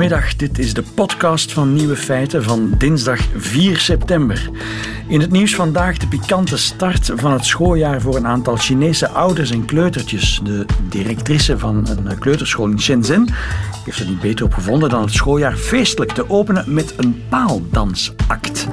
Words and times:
Goedemiddag, 0.00 0.36
dit 0.36 0.58
is 0.58 0.74
de 0.74 0.82
podcast 0.94 1.52
van 1.52 1.74
Nieuwe 1.74 1.96
Feiten 1.96 2.42
van 2.42 2.74
dinsdag 2.78 3.20
4 3.36 3.78
september. 3.78 4.50
In 5.08 5.20
het 5.20 5.30
nieuws 5.30 5.54
vandaag 5.54 5.96
de 5.96 6.06
pikante 6.06 6.56
start 6.56 7.12
van 7.14 7.32
het 7.32 7.44
schooljaar 7.44 8.00
voor 8.00 8.16
een 8.16 8.26
aantal 8.26 8.56
Chinese 8.56 9.08
ouders 9.08 9.50
en 9.50 9.64
kleutertjes. 9.64 10.40
De 10.44 10.66
directrice 10.88 11.58
van 11.58 11.86
een 12.04 12.18
kleuterschool 12.18 12.66
in 12.66 12.80
Shenzhen 12.80 13.28
heeft 13.84 13.98
er 13.98 14.06
niet 14.06 14.20
beter 14.20 14.44
op 14.44 14.54
gevonden 14.54 14.88
dan 14.88 15.02
het 15.02 15.12
schooljaar 15.12 15.56
feestelijk 15.56 16.12
te 16.12 16.30
openen 16.30 16.74
met 16.74 16.94
een 16.96 17.22
paaldansact. 17.28 18.66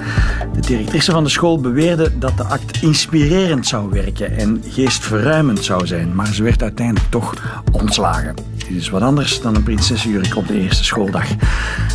De 0.54 0.62
directrice 0.62 1.12
van 1.12 1.24
de 1.24 1.30
school 1.30 1.60
beweerde 1.60 2.18
dat 2.18 2.38
de 2.38 2.44
act 2.44 2.82
inspirerend 2.82 3.68
zou 3.68 3.90
werken 3.90 4.38
en 4.38 4.64
geestverruimend 4.70 5.64
zou 5.64 5.88
zijn, 5.88 6.16
maar 6.16 6.34
ze 6.34 6.44
werd 6.44 6.62
uiteindelijk 6.62 7.10
toch 7.10 7.62
ontslagen. 7.72 8.57
Dit 8.68 8.78
is 8.78 8.90
wat 8.90 9.02
anders 9.02 9.42
dan 9.42 9.56
een 9.56 9.64
prinsessenjurk 9.64 10.36
op 10.36 10.48
de 10.48 10.60
eerste 10.60 10.84
schooldag. 10.84 11.28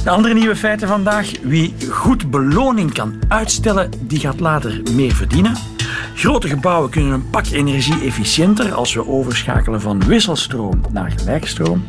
De 0.04 0.10
andere 0.10 0.34
nieuwe 0.34 0.56
feiten 0.56 0.88
vandaag. 0.88 1.30
Wie 1.42 1.74
goed 1.88 2.30
beloning 2.30 2.92
kan 2.92 3.14
uitstellen, 3.28 3.90
die 4.00 4.18
gaat 4.18 4.40
later 4.40 4.80
meer 4.94 5.14
verdienen. 5.14 5.56
Grote 6.14 6.48
gebouwen 6.48 6.90
kunnen 6.90 7.12
een 7.12 7.30
pak 7.30 7.46
energie 7.46 8.04
efficiënter 8.04 8.72
als 8.72 8.94
we 8.94 9.08
overschakelen 9.08 9.80
van 9.80 10.04
wisselstroom 10.04 10.80
naar 10.90 11.12
gelijkstroom. 11.16 11.86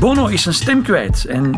Bono 0.00 0.26
is 0.26 0.42
zijn 0.42 0.54
stem 0.54 0.82
kwijt 0.82 1.24
en 1.24 1.54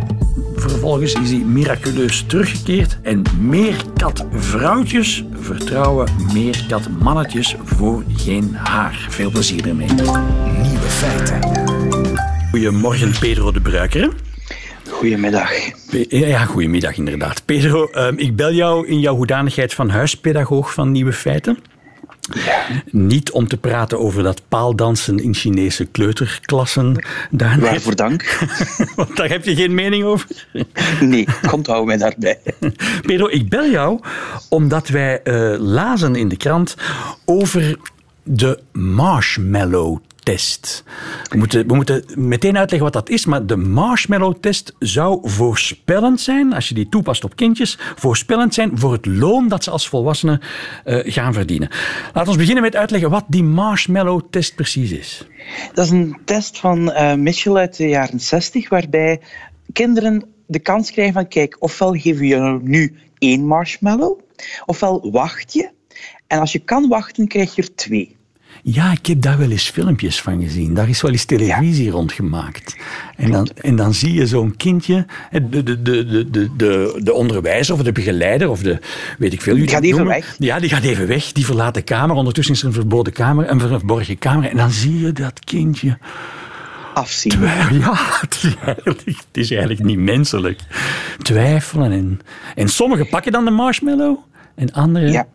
vervolgens 0.56 1.12
is 1.12 1.30
hij 1.30 1.38
miraculeus 1.38 2.24
teruggekeerd. 2.26 2.98
En 3.02 3.22
meerkatvrouwtjes 3.40 5.24
vertrouwen 5.32 6.08
meerkatmannetjes 6.32 7.56
voor 7.64 8.04
geen 8.16 8.54
haar. 8.54 9.06
Veel 9.08 9.30
plezier 9.30 9.68
ermee. 9.68 9.88
Nieuwe 9.88 10.88
feiten. 10.88 11.75
Goedemorgen, 12.56 13.12
Pedro 13.18 13.52
de 13.52 13.60
Bruiker. 13.60 14.12
Goedemiddag. 14.88 15.50
Ja, 16.08 16.44
goedemiddag 16.44 16.96
inderdaad. 16.96 17.44
Pedro, 17.44 17.86
ehm, 17.86 18.14
ik 18.16 18.36
bel 18.36 18.52
jou 18.52 18.86
in 18.86 19.00
jouw 19.00 19.16
hoedanigheid 19.16 19.74
van 19.74 19.88
huispedagoog 19.88 20.72
van 20.72 20.92
Nieuwe 20.92 21.12
Feiten. 21.12 21.58
Ja. 22.20 22.66
Niet 22.90 23.30
om 23.30 23.48
te 23.48 23.56
praten 23.56 23.98
over 23.98 24.22
dat 24.22 24.42
paaldansen 24.48 25.18
in 25.18 25.34
Chinese 25.34 25.84
kleuterklassen. 25.84 27.04
Daarnet. 27.30 27.70
Waarvoor 27.70 27.96
dank. 27.96 28.38
Want 28.96 29.16
daar 29.16 29.28
heb 29.28 29.44
je 29.44 29.54
geen 29.54 29.74
mening 29.74 30.04
over? 30.04 30.26
Nee, 31.00 31.26
komt 31.48 31.66
hou 31.66 31.86
mij 31.86 31.96
daarbij. 31.96 32.38
Pedro, 33.06 33.28
ik 33.28 33.48
bel 33.48 33.70
jou 33.70 34.00
omdat 34.48 34.88
wij 34.88 35.20
uh, 35.24 35.58
lazen 35.58 36.14
in 36.14 36.28
de 36.28 36.36
krant 36.36 36.76
over 37.24 37.78
de 38.22 38.60
marshmallow 38.72 39.98
test. 40.26 40.84
We 41.30 41.36
moeten, 41.36 41.66
we 41.66 41.74
moeten 41.74 42.04
meteen 42.14 42.58
uitleggen 42.58 42.92
wat 42.92 43.04
dat 43.04 43.08
is, 43.08 43.26
maar 43.26 43.46
de 43.46 43.56
marshmallow-test 43.56 44.74
zou 44.78 45.18
voorspellend 45.22 46.20
zijn, 46.20 46.52
als 46.52 46.68
je 46.68 46.74
die 46.74 46.88
toepast 46.88 47.24
op 47.24 47.36
kindjes, 47.36 47.78
voorspellend 47.96 48.54
zijn 48.54 48.78
voor 48.78 48.92
het 48.92 49.06
loon 49.06 49.48
dat 49.48 49.64
ze 49.64 49.70
als 49.70 49.88
volwassenen 49.88 50.40
uh, 50.84 51.12
gaan 51.12 51.32
verdienen. 51.32 51.68
Laten 52.12 52.32
we 52.32 52.38
beginnen 52.38 52.62
met 52.62 52.76
uitleggen 52.76 53.10
wat 53.10 53.24
die 53.28 53.42
marshmallow-test 53.42 54.54
precies 54.54 54.90
is. 54.90 55.26
Dat 55.72 55.84
is 55.84 55.90
een 55.90 56.16
test 56.24 56.58
van 56.58 56.90
uh, 56.90 57.14
Mitchell 57.14 57.54
uit 57.54 57.76
de 57.76 57.88
jaren 57.88 58.20
60, 58.20 58.68
waarbij 58.68 59.20
kinderen 59.72 60.24
de 60.46 60.58
kans 60.58 60.90
krijgen 60.90 61.14
van, 61.14 61.28
kijk, 61.28 61.56
ofwel 61.58 61.92
geven 61.92 62.20
we 62.20 62.26
je 62.26 62.58
nu 62.62 62.96
één 63.18 63.46
marshmallow, 63.46 64.20
ofwel 64.64 65.10
wacht 65.10 65.52
je. 65.52 65.70
En 66.26 66.38
als 66.38 66.52
je 66.52 66.58
kan 66.58 66.88
wachten, 66.88 67.28
krijg 67.28 67.54
je 67.54 67.62
er 67.62 67.74
twee. 67.74 68.16
Ja, 68.62 68.92
ik 68.92 69.06
heb 69.06 69.22
daar 69.22 69.38
wel 69.38 69.50
eens 69.50 69.70
filmpjes 69.70 70.20
van 70.20 70.42
gezien. 70.42 70.74
Daar 70.74 70.88
is 70.88 71.02
wel 71.02 71.10
eens 71.10 71.24
televisie 71.24 71.84
ja. 71.84 71.90
rond 71.90 72.12
gemaakt. 72.12 72.76
En 73.16 73.30
dan, 73.30 73.48
en 73.60 73.76
dan 73.76 73.94
zie 73.94 74.12
je 74.12 74.26
zo'n 74.26 74.56
kindje, 74.56 75.06
de, 75.30 75.62
de, 75.62 75.82
de, 75.82 76.04
de, 76.30 76.50
de, 76.56 77.00
de 77.02 77.12
onderwijzer 77.12 77.74
of 77.74 77.82
de 77.82 77.92
begeleider 77.92 78.50
of 78.50 78.62
de, 78.62 78.78
weet 79.18 79.32
ik 79.32 79.42
veel. 79.42 79.54
Die 79.54 79.68
gaat 79.68 79.82
even 79.82 80.06
weg. 80.06 80.34
Ja, 80.38 80.58
die 80.58 80.70
gaat 80.70 80.82
even 80.82 81.06
weg. 81.06 81.32
Die 81.32 81.44
verlaat 81.44 81.74
de 81.74 81.82
kamer. 81.82 82.16
Ondertussen 82.16 82.54
is 82.54 82.60
er 82.60 82.66
een 82.66 82.72
verboden 82.72 83.12
kamer, 83.12 83.50
een 83.50 83.60
verborgen 83.60 84.18
kamer. 84.18 84.50
En 84.50 84.56
dan 84.56 84.70
zie 84.70 85.00
je 85.00 85.12
dat 85.12 85.40
kindje 85.44 85.98
afzien. 86.94 87.40
Ja, 87.80 87.94
het 88.20 88.34
is, 88.42 88.54
eigenlijk, 88.64 89.04
het 89.06 89.26
is 89.32 89.50
eigenlijk 89.50 89.84
niet 89.84 89.98
menselijk. 89.98 90.60
Twijfelen. 91.22 91.92
En, 91.92 92.20
en 92.54 92.68
sommigen 92.68 93.08
pakken 93.08 93.32
dan 93.32 93.44
de 93.44 93.50
marshmallow 93.50 94.18
en 94.54 94.72
anderen, 94.72 95.12
ja. 95.12 95.26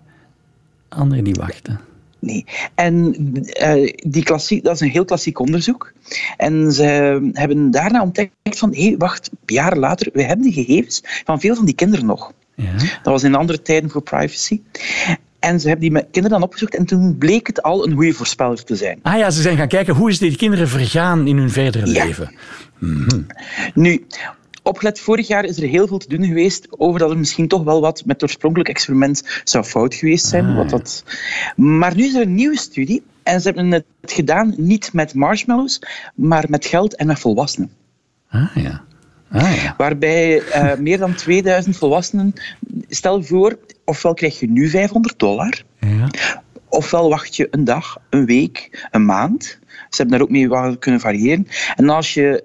anderen 0.90 1.24
die 1.24 1.36
wachten. 1.36 1.80
Nee. 2.22 2.46
En 2.76 3.16
uh, 3.62 3.94
die 3.96 4.24
klassiek, 4.24 4.64
dat 4.64 4.74
is 4.76 4.82
een 4.82 4.90
heel 4.90 5.06
klassiek 5.06 5.40
onderzoek. 5.40 5.94
En 6.38 6.72
ze 6.72 6.84
hebben 7.34 7.72
daarna 7.72 8.02
ontdekt 8.02 8.32
van, 8.44 8.74
hé, 8.74 8.84
hey, 8.84 8.96
wacht, 8.98 9.30
jaren 9.46 9.80
later, 9.80 10.10
we 10.14 10.24
hebben 10.24 10.46
de 10.46 10.52
gegevens 10.52 11.02
van 11.26 11.40
veel 11.40 11.56
van 11.56 11.66
die 11.66 11.76
kinderen 11.76 12.06
nog. 12.06 12.34
Ja. 12.56 12.72
Dat 12.78 13.14
was 13.14 13.24
in 13.24 13.36
andere 13.36 13.62
tijden 13.62 13.90
voor 13.90 14.02
privacy. 14.02 14.62
En 15.40 15.60
ze 15.60 15.68
hebben 15.68 15.90
die 15.90 16.02
kinderen 16.12 16.40
dan 16.40 16.44
opgezocht 16.44 16.76
en 16.76 16.86
toen 16.86 17.18
bleek 17.18 17.48
het 17.48 17.62
al 17.64 17.88
een 17.88 17.94
goede 17.94 18.14
voorspeller 18.14 18.64
te 18.64 18.76
zijn. 18.76 19.00
Ah 19.02 19.18
ja, 19.18 19.30
ze 19.30 19.42
zijn 19.42 19.58
gaan 19.58 19.68
kijken 19.68 19.96
hoe 19.96 20.10
is 20.10 20.20
die 20.20 20.36
kinderen 20.36 20.68
vergaan 20.68 21.28
in 21.28 21.38
hun 21.38 21.50
verdere 21.50 21.92
ja. 21.92 22.06
leven. 22.06 22.32
Mm 22.78 23.06
-hmm. 23.08 23.26
Nu, 23.74 24.06
opgelet, 24.62 25.00
vorig 25.00 25.28
jaar 25.28 25.46
is 25.46 25.58
er 25.58 25.68
heel 25.68 25.88
veel 25.88 25.98
te 25.98 26.10
doen 26.10 26.26
geweest 26.26 26.68
over 26.70 27.00
dat 27.00 27.10
er 27.10 27.18
misschien 27.18 27.48
toch 27.48 27.64
wel 27.64 27.82
wat 27.82 28.06
met 28.06 28.22
het 28.22 28.24
oorspronkelijk 28.24 28.70
experiment 28.70 29.42
zou 29.44 29.64
fout 29.64 29.96
geweest 29.96 30.26
zijn. 30.26 30.46
Ah, 30.46 30.56
wat 30.56 30.70
dat... 30.70 31.04
Maar 31.56 31.96
nu 31.96 32.04
is 32.04 32.14
er 32.14 32.22
een 32.22 32.36
nieuwe 32.36 32.58
studie 32.58 33.04
en 33.24 33.42
ze 33.42 33.48
hebben 33.48 33.72
het 33.72 33.86
gedaan 34.02 34.54
niet 34.58 34.94
met 34.94 35.14
marshmallows, 35.14 35.82
maar 36.16 36.46
met 36.50 36.66
geld 36.66 36.96
en 36.96 37.08
met 37.08 37.20
volwassenen. 37.20 37.72
Ah 38.30 38.56
ja. 38.56 38.84
Ah, 39.32 39.64
ja. 39.64 39.74
Waarbij 39.78 40.42
uh, 40.42 40.76
meer 40.88 40.98
dan 40.98 41.16
2000 41.16 41.78
volwassenen, 41.78 42.34
stel 42.90 43.24
voor, 43.24 43.58
ofwel 43.86 44.14
krijg 44.14 44.40
je 44.40 44.50
nu 44.50 44.70
500 44.70 45.20
dollar, 45.20 45.64
ja. 45.80 46.10
ofwel 46.70 47.10
wacht 47.10 47.36
je 47.36 47.48
een 47.52 47.64
dag, 47.64 47.98
een 48.10 48.26
week, 48.26 48.88
een 48.92 49.06
maand. 49.06 49.60
Ze 49.90 50.02
hebben 50.02 50.18
daar 50.18 50.28
ook 50.28 50.30
mee 50.52 50.78
kunnen 50.78 51.02
variëren. 51.02 51.48
En 51.76 51.90
als 51.90 52.14
je 52.14 52.44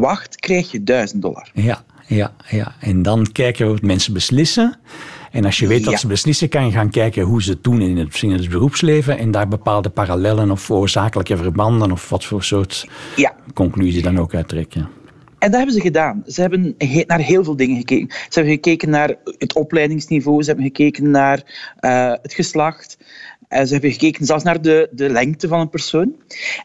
wacht, 0.00 0.36
krijg 0.36 0.70
je 0.70 0.82
1000 0.82 1.22
dollar. 1.22 1.50
Ja, 1.54 1.84
ja, 2.06 2.32
ja. 2.48 2.74
En 2.80 3.02
dan 3.02 3.32
kijken 3.32 3.66
we 3.66 3.72
wat 3.72 3.82
mensen 3.82 4.12
beslissen. 4.12 4.76
En 5.30 5.44
als 5.44 5.58
je 5.58 5.66
weet 5.66 5.84
dat 5.84 5.92
ja. 5.92 5.98
ze 5.98 6.06
beslissen, 6.06 6.48
kan 6.48 6.66
je 6.66 6.72
gaan 6.72 6.90
kijken 6.90 7.22
hoe 7.22 7.42
ze 7.42 7.50
het 7.50 7.64
doen 7.64 7.80
in 7.80 7.96
het, 7.96 8.22
in 8.22 8.30
het 8.30 8.48
beroepsleven 8.48 9.18
en 9.18 9.30
daar 9.30 9.48
bepaalde 9.48 9.88
parallellen 9.88 10.50
of 10.50 10.70
oorzakelijke 10.70 11.36
verbanden 11.36 11.92
of 11.92 12.08
wat 12.08 12.24
voor 12.24 12.44
soort 12.44 12.88
ja. 13.16 13.34
conclusie 13.54 14.02
dan 14.02 14.18
ook 14.18 14.34
uittrekken. 14.34 14.88
En 15.42 15.50
dat 15.50 15.56
hebben 15.56 15.74
ze 15.74 15.80
gedaan. 15.80 16.22
Ze 16.26 16.40
hebben 16.40 16.74
naar 17.06 17.18
heel 17.18 17.44
veel 17.44 17.56
dingen 17.56 17.76
gekeken. 17.76 18.08
Ze 18.08 18.38
hebben 18.38 18.52
gekeken 18.52 18.90
naar 18.90 19.14
het 19.38 19.54
opleidingsniveau, 19.54 20.42
ze 20.42 20.46
hebben 20.46 20.64
gekeken 20.66 21.10
naar 21.10 21.42
uh, 21.80 22.12
het 22.22 22.34
geslacht, 22.34 22.96
en 23.52 23.66
ze 23.66 23.72
hebben 23.72 23.92
gekeken 23.92 24.26
zelfs 24.26 24.44
naar 24.44 24.62
de, 24.62 24.88
de 24.90 25.08
lengte 25.08 25.48
van 25.48 25.60
een 25.60 25.68
persoon. 25.68 26.14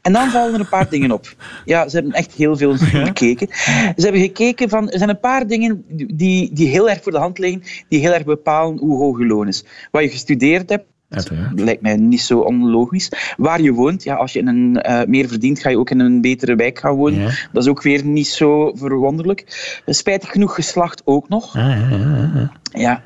En 0.02 0.14
dan 0.14 0.30
vallen 0.30 0.54
er 0.54 0.60
een 0.60 0.70
paar 0.70 0.90
dingen 0.90 1.12
op. 1.12 1.36
Ja, 1.66 1.90
ze 1.90 1.96
hebben 1.96 2.14
echt 2.14 2.34
heel 2.34 2.58
veel 2.58 2.78
gekeken. 2.78 3.48
Ze 3.96 4.04
hebben 4.04 4.22
gekeken 4.22 4.70
van, 4.70 4.90
er 4.90 4.98
zijn 4.98 5.10
een 5.10 5.20
paar 5.20 5.48
dingen 5.48 5.84
die, 6.14 6.54
die 6.54 6.68
heel 6.68 6.90
erg 6.90 7.04
voor 7.04 7.12
de 7.12 7.18
hand 7.18 7.38
liggen, 7.38 7.64
die 7.90 8.00
heel 8.00 8.14
erg 8.14 8.26
bepalen 8.26 8.78
hoe 8.78 8.98
hoog 8.98 9.20
je 9.20 9.26
loon 9.26 9.48
is. 9.48 9.66
Wat 9.92 10.04
je 10.04 10.10
gestudeerd 10.10 10.70
hebt, 10.70 10.86
dat 11.10 11.32
lijkt 11.56 11.82
mij 11.82 11.96
niet 11.96 12.22
zo 12.22 12.40
onlogisch. 12.40 13.12
Waar 13.38 13.62
je 13.62 13.72
woont, 13.72 14.04
ja, 14.04 14.16
als 14.16 14.34
je 14.34 14.40
in 14.40 14.48
een, 14.48 14.84
uh, 14.90 15.04
meer 15.04 15.28
verdient, 15.28 15.60
ga 15.60 15.70
je 15.70 15.78
ook 15.78 15.90
in 15.90 16.00
een 16.00 16.22
betere 16.22 16.56
wijk 16.56 16.80
gaan 16.80 16.96
wonen. 16.96 17.20
Ja. 17.20 17.32
Dat 17.52 17.64
is 17.64 17.70
ook 17.70 17.82
weer 17.82 18.06
niet 18.06 18.28
zo 18.28 18.72
verwonderlijk. 18.76 19.44
Spijtig 19.86 20.32
genoeg 20.32 20.56
geslacht 20.56 21.02
ook 21.06 21.30
nog. 21.30 21.56
Ah, 21.56 22.42
ja, 22.74 23.02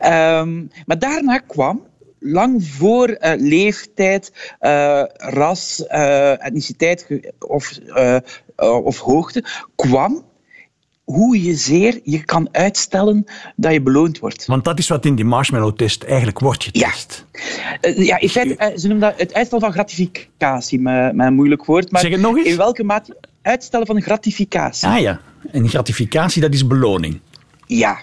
ja. 0.00 0.40
Um, 0.40 0.70
maar 0.86 0.98
daarna 0.98 1.38
kwam 1.38 1.82
lang 2.18 2.66
voor 2.66 3.08
uh, 3.08 3.32
leeftijd, 3.36 4.32
uh, 4.60 5.02
ras, 5.16 5.84
uh, 5.90 6.44
etniciteit 6.44 7.06
of, 7.38 7.78
of 8.84 8.98
hoogte 8.98 9.44
kwam 9.76 10.24
hoe 11.04 11.42
je 11.42 11.54
zeer 11.54 12.00
je 12.04 12.24
kan 12.24 12.48
uitstellen 12.52 13.24
dat 13.56 13.72
je 13.72 13.80
beloond 13.80 14.18
wordt. 14.18 14.46
Want 14.46 14.64
dat 14.64 14.78
is 14.78 14.88
wat 14.88 15.04
in 15.04 15.14
die 15.14 15.24
marshmallow-test 15.24 16.02
eigenlijk 16.02 16.38
wordt 16.38 16.64
getest. 16.64 17.24
Ja, 17.80 17.92
ja 17.96 18.18
in 18.18 18.28
feite, 18.28 18.72
ze 18.76 18.88
noemen 18.88 19.08
dat 19.10 19.20
het 19.20 19.34
uitstel 19.34 19.60
van 19.60 19.72
gratificatie, 19.72 20.80
een 20.88 21.34
moeilijk 21.34 21.64
woord. 21.64 21.90
Maar 21.90 22.00
zeg 22.00 22.10
het 22.10 22.20
nog 22.20 22.36
eens? 22.36 22.46
In 22.46 22.56
welke 22.56 22.84
mate? 22.84 23.16
Uitstellen 23.42 23.86
van 23.86 24.02
gratificatie. 24.02 24.88
Ah 24.88 25.00
ja, 25.00 25.20
en 25.52 25.68
gratificatie, 25.68 26.42
dat 26.42 26.54
is 26.54 26.66
beloning. 26.66 27.20
Ja, 27.66 27.98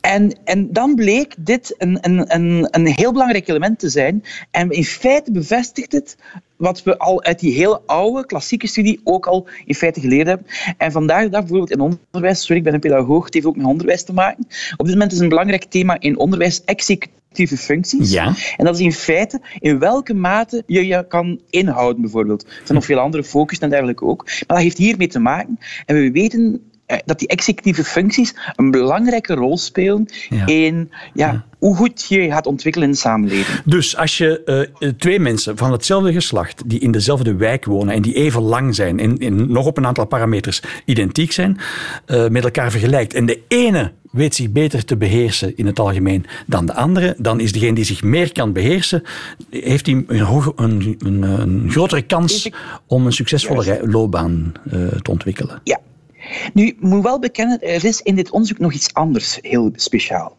en, 0.00 0.38
en 0.44 0.72
dan 0.72 0.94
bleek 0.94 1.34
dit 1.38 1.74
een, 1.78 1.98
een, 2.00 2.34
een, 2.34 2.68
een 2.70 2.86
heel 2.86 3.12
belangrijk 3.12 3.48
element 3.48 3.78
te 3.78 3.88
zijn. 3.88 4.24
En 4.50 4.70
in 4.70 4.84
feite 4.84 5.32
bevestigt 5.32 5.92
het 5.92 6.16
wat 6.56 6.82
we 6.82 6.98
al 6.98 7.22
uit 7.22 7.38
die 7.38 7.54
hele 7.54 7.80
oude 7.86 8.26
klassieke 8.26 8.66
studie 8.66 9.00
ook 9.04 9.26
al 9.26 9.48
in 9.64 9.74
feite 9.74 10.00
geleerd 10.00 10.26
hebben. 10.26 10.46
En 10.76 10.92
vandaag 10.92 11.22
de 11.22 11.28
dag 11.28 11.40
bijvoorbeeld 11.40 11.70
in 11.70 11.80
onderwijs, 11.80 12.40
sorry, 12.40 12.56
ik 12.56 12.64
ben 12.64 12.74
een 12.74 12.80
pedagoog, 12.80 13.24
het 13.24 13.34
heeft 13.34 13.46
ook 13.46 13.56
met 13.56 13.66
onderwijs 13.66 14.04
te 14.04 14.12
maken. 14.12 14.46
Op 14.76 14.86
dit 14.86 14.94
moment 14.94 15.12
is 15.12 15.18
een 15.18 15.28
belangrijk 15.28 15.64
thema 15.64 16.00
in 16.00 16.18
onderwijs 16.18 16.64
executieve 16.64 17.56
functies. 17.56 18.10
Ja. 18.10 18.34
En 18.56 18.64
dat 18.64 18.74
is 18.74 18.80
in 18.80 18.92
feite 18.92 19.40
in 19.58 19.78
welke 19.78 20.14
mate 20.14 20.62
je 20.66 20.86
je 20.86 21.06
kan 21.06 21.40
inhouden, 21.50 22.02
bijvoorbeeld. 22.02 22.42
Er 22.42 22.60
zijn 22.64 22.78
nog 22.78 22.84
veel 22.84 22.98
andere 22.98 23.24
focus 23.24 23.58
en 23.58 23.70
dergelijke 23.70 24.04
ook. 24.04 24.24
Maar 24.24 24.44
dat 24.46 24.58
heeft 24.58 24.78
hiermee 24.78 25.08
te 25.08 25.18
maken. 25.18 25.58
En 25.86 25.96
we 25.96 26.10
weten 26.10 26.69
dat 27.04 27.18
die 27.18 27.28
executieve 27.28 27.84
functies 27.84 28.34
een 28.56 28.70
belangrijke 28.70 29.34
rol 29.34 29.58
spelen 29.58 30.08
in 30.46 30.90
ja, 31.14 31.44
hoe 31.58 31.76
goed 31.76 32.06
je 32.08 32.30
gaat 32.30 32.46
ontwikkelen 32.46 32.88
in 32.88 32.94
de 32.94 33.00
samenleving. 33.00 33.60
Dus 33.64 33.96
als 33.96 34.18
je 34.18 34.68
twee 34.98 35.20
mensen 35.20 35.56
van 35.56 35.72
hetzelfde 35.72 36.12
geslacht 36.12 36.62
die 36.66 36.80
in 36.80 36.92
dezelfde 36.92 37.34
wijk 37.34 37.64
wonen 37.64 37.94
en 37.94 38.02
die 38.02 38.14
even 38.14 38.42
lang 38.42 38.74
zijn 38.74 38.98
en, 38.98 39.18
en 39.18 39.52
nog 39.52 39.66
op 39.66 39.76
een 39.76 39.86
aantal 39.86 40.06
parameters 40.06 40.62
identiek 40.84 41.32
zijn, 41.32 41.58
met 42.06 42.44
elkaar 42.44 42.70
vergelijkt 42.70 43.14
en 43.14 43.26
de 43.26 43.40
ene 43.48 43.92
weet 44.10 44.34
zich 44.34 44.50
beter 44.50 44.84
te 44.84 44.96
beheersen 44.96 45.56
in 45.56 45.66
het 45.66 45.78
algemeen 45.78 46.26
dan 46.46 46.66
de 46.66 46.74
andere, 46.74 47.14
dan 47.18 47.40
is 47.40 47.52
degene 47.52 47.74
die 47.74 47.84
zich 47.84 48.02
meer 48.02 48.32
kan 48.32 48.52
beheersen, 48.52 49.02
heeft 49.50 49.86
hij 49.86 49.94
een, 49.94 50.26
een, 50.56 50.96
een, 50.98 51.22
een 51.22 51.70
grotere 51.70 52.02
kans 52.02 52.50
om 52.86 53.06
een 53.06 53.12
succesvolle 53.12 53.80
loopbaan 53.84 54.52
uh, 54.72 54.88
te 54.88 55.10
ontwikkelen. 55.10 55.60
Ja. 55.64 55.80
Nu, 56.54 56.66
ik 56.66 56.80
moet 56.80 57.02
wel 57.02 57.18
bekennen, 57.18 57.60
er 57.60 57.84
is 57.84 58.02
in 58.02 58.14
dit 58.14 58.30
onderzoek 58.30 58.58
nog 58.58 58.72
iets 58.72 58.94
anders 58.94 59.38
heel 59.40 59.72
speciaal. 59.74 60.36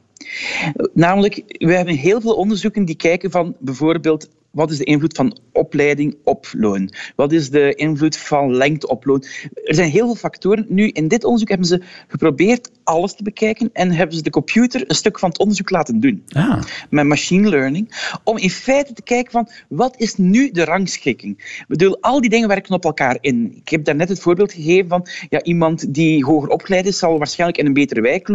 Namelijk, 0.93 1.43
we 1.47 1.73
hebben 1.73 1.95
heel 1.95 2.21
veel 2.21 2.33
onderzoeken 2.33 2.85
die 2.85 2.95
kijken 2.95 3.31
van 3.31 3.55
bijvoorbeeld 3.59 4.29
wat 4.51 4.71
is 4.71 4.77
de 4.77 4.83
invloed 4.83 5.15
van 5.15 5.37
opleiding 5.51 6.15
op 6.23 6.47
loon? 6.57 6.93
Wat 7.15 7.31
is 7.31 7.49
de 7.49 7.73
invloed 7.73 8.17
van 8.17 8.55
lengte 8.55 8.87
op 8.87 9.05
loon? 9.05 9.23
Er 9.63 9.75
zijn 9.75 9.89
heel 9.89 10.05
veel 10.05 10.15
factoren. 10.15 10.65
Nu, 10.69 10.87
in 10.87 11.07
dit 11.07 11.23
onderzoek 11.23 11.49
hebben 11.49 11.67
ze 11.67 11.81
geprobeerd 12.07 12.71
alles 12.83 13.15
te 13.15 13.23
bekijken 13.23 13.69
en 13.73 13.91
hebben 13.91 14.15
ze 14.15 14.21
de 14.21 14.29
computer 14.29 14.83
een 14.87 14.95
stuk 14.95 15.19
van 15.19 15.29
het 15.29 15.39
onderzoek 15.39 15.69
laten 15.69 15.99
doen. 15.99 16.23
Ah. 16.29 16.61
Met 16.89 17.05
machine 17.05 17.49
learning. 17.49 18.09
Om 18.23 18.37
in 18.37 18.49
feite 18.49 18.93
te 18.93 19.01
kijken 19.01 19.31
van, 19.31 19.49
wat 19.69 19.95
is 19.97 20.15
nu 20.15 20.51
de 20.51 20.63
rangschikking? 20.63 21.37
Ik 21.37 21.65
bedoel, 21.67 21.97
al 22.01 22.21
die 22.21 22.29
dingen 22.29 22.47
werken 22.47 22.73
op 22.73 22.85
elkaar 22.85 23.17
in. 23.21 23.53
Ik 23.55 23.69
heb 23.69 23.83
daarnet 23.83 24.09
het 24.09 24.19
voorbeeld 24.19 24.53
gegeven 24.53 24.89
van, 24.89 25.07
ja, 25.29 25.43
iemand 25.43 25.93
die 25.93 26.25
hoger 26.25 26.49
opgeleid 26.49 26.85
is, 26.85 26.97
zal 26.97 27.17
waarschijnlijk 27.17 27.59
in 27.59 27.65
een 27.65 27.73
betere 27.73 28.01
wijk 28.01 28.27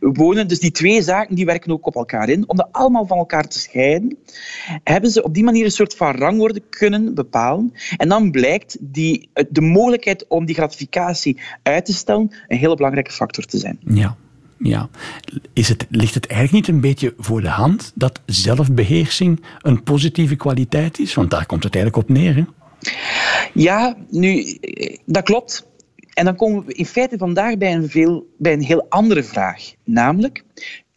wonen. 0.00 0.48
Dus 0.48 0.60
die 0.60 0.70
twee 0.70 1.02
zaken 1.02 1.34
die 1.34 1.44
werken 1.44 1.72
ook 1.72 1.86
op 1.86 1.96
elkaar 1.96 2.28
in. 2.28 2.48
Om 2.48 2.56
dat 2.56 2.68
allemaal 2.70 3.06
van 3.06 3.18
elkaar 3.18 3.48
te 3.48 3.58
scheiden, 3.58 4.18
hebben 4.84 5.10
ze 5.10 5.22
op 5.22 5.34
die 5.34 5.44
manier 5.46 5.64
een 5.64 5.70
soort 5.70 5.94
van 5.94 6.14
rangorde 6.14 6.62
kunnen 6.70 7.14
bepalen. 7.14 7.72
En 7.96 8.08
dan 8.08 8.30
blijkt 8.30 8.76
die, 8.80 9.28
de 9.48 9.60
mogelijkheid 9.60 10.26
om 10.28 10.46
die 10.46 10.54
gratificatie 10.54 11.40
uit 11.62 11.84
te 11.84 11.92
stellen 11.92 12.30
een 12.48 12.58
hele 12.58 12.76
belangrijke 12.76 13.12
factor 13.12 13.44
te 13.44 13.58
zijn. 13.58 13.78
Ja. 13.84 14.16
Ja. 14.58 14.88
Is 15.52 15.68
het, 15.68 15.86
ligt 15.90 16.14
het 16.14 16.26
eigenlijk 16.26 16.66
niet 16.66 16.76
een 16.76 16.80
beetje 16.80 17.14
voor 17.18 17.40
de 17.40 17.48
hand 17.48 17.92
dat 17.94 18.20
zelfbeheersing 18.26 19.44
een 19.60 19.82
positieve 19.82 20.36
kwaliteit 20.36 20.98
is? 20.98 21.14
Want 21.14 21.30
daar 21.30 21.46
komt 21.46 21.64
het 21.64 21.74
eigenlijk 21.74 22.08
op 22.08 22.16
neer. 22.16 22.34
Hè? 22.34 22.44
Ja, 23.54 23.96
nu, 24.10 24.58
dat 25.04 25.22
klopt. 25.22 25.66
En 26.12 26.24
dan 26.24 26.36
komen 26.36 26.64
we 26.64 26.72
in 26.72 26.86
feite 26.86 27.18
vandaag 27.18 27.56
bij 27.56 27.74
een, 27.74 27.90
veel, 27.90 28.26
bij 28.38 28.52
een 28.52 28.62
heel 28.62 28.86
andere 28.88 29.22
vraag. 29.22 29.72
Namelijk, 29.84 30.44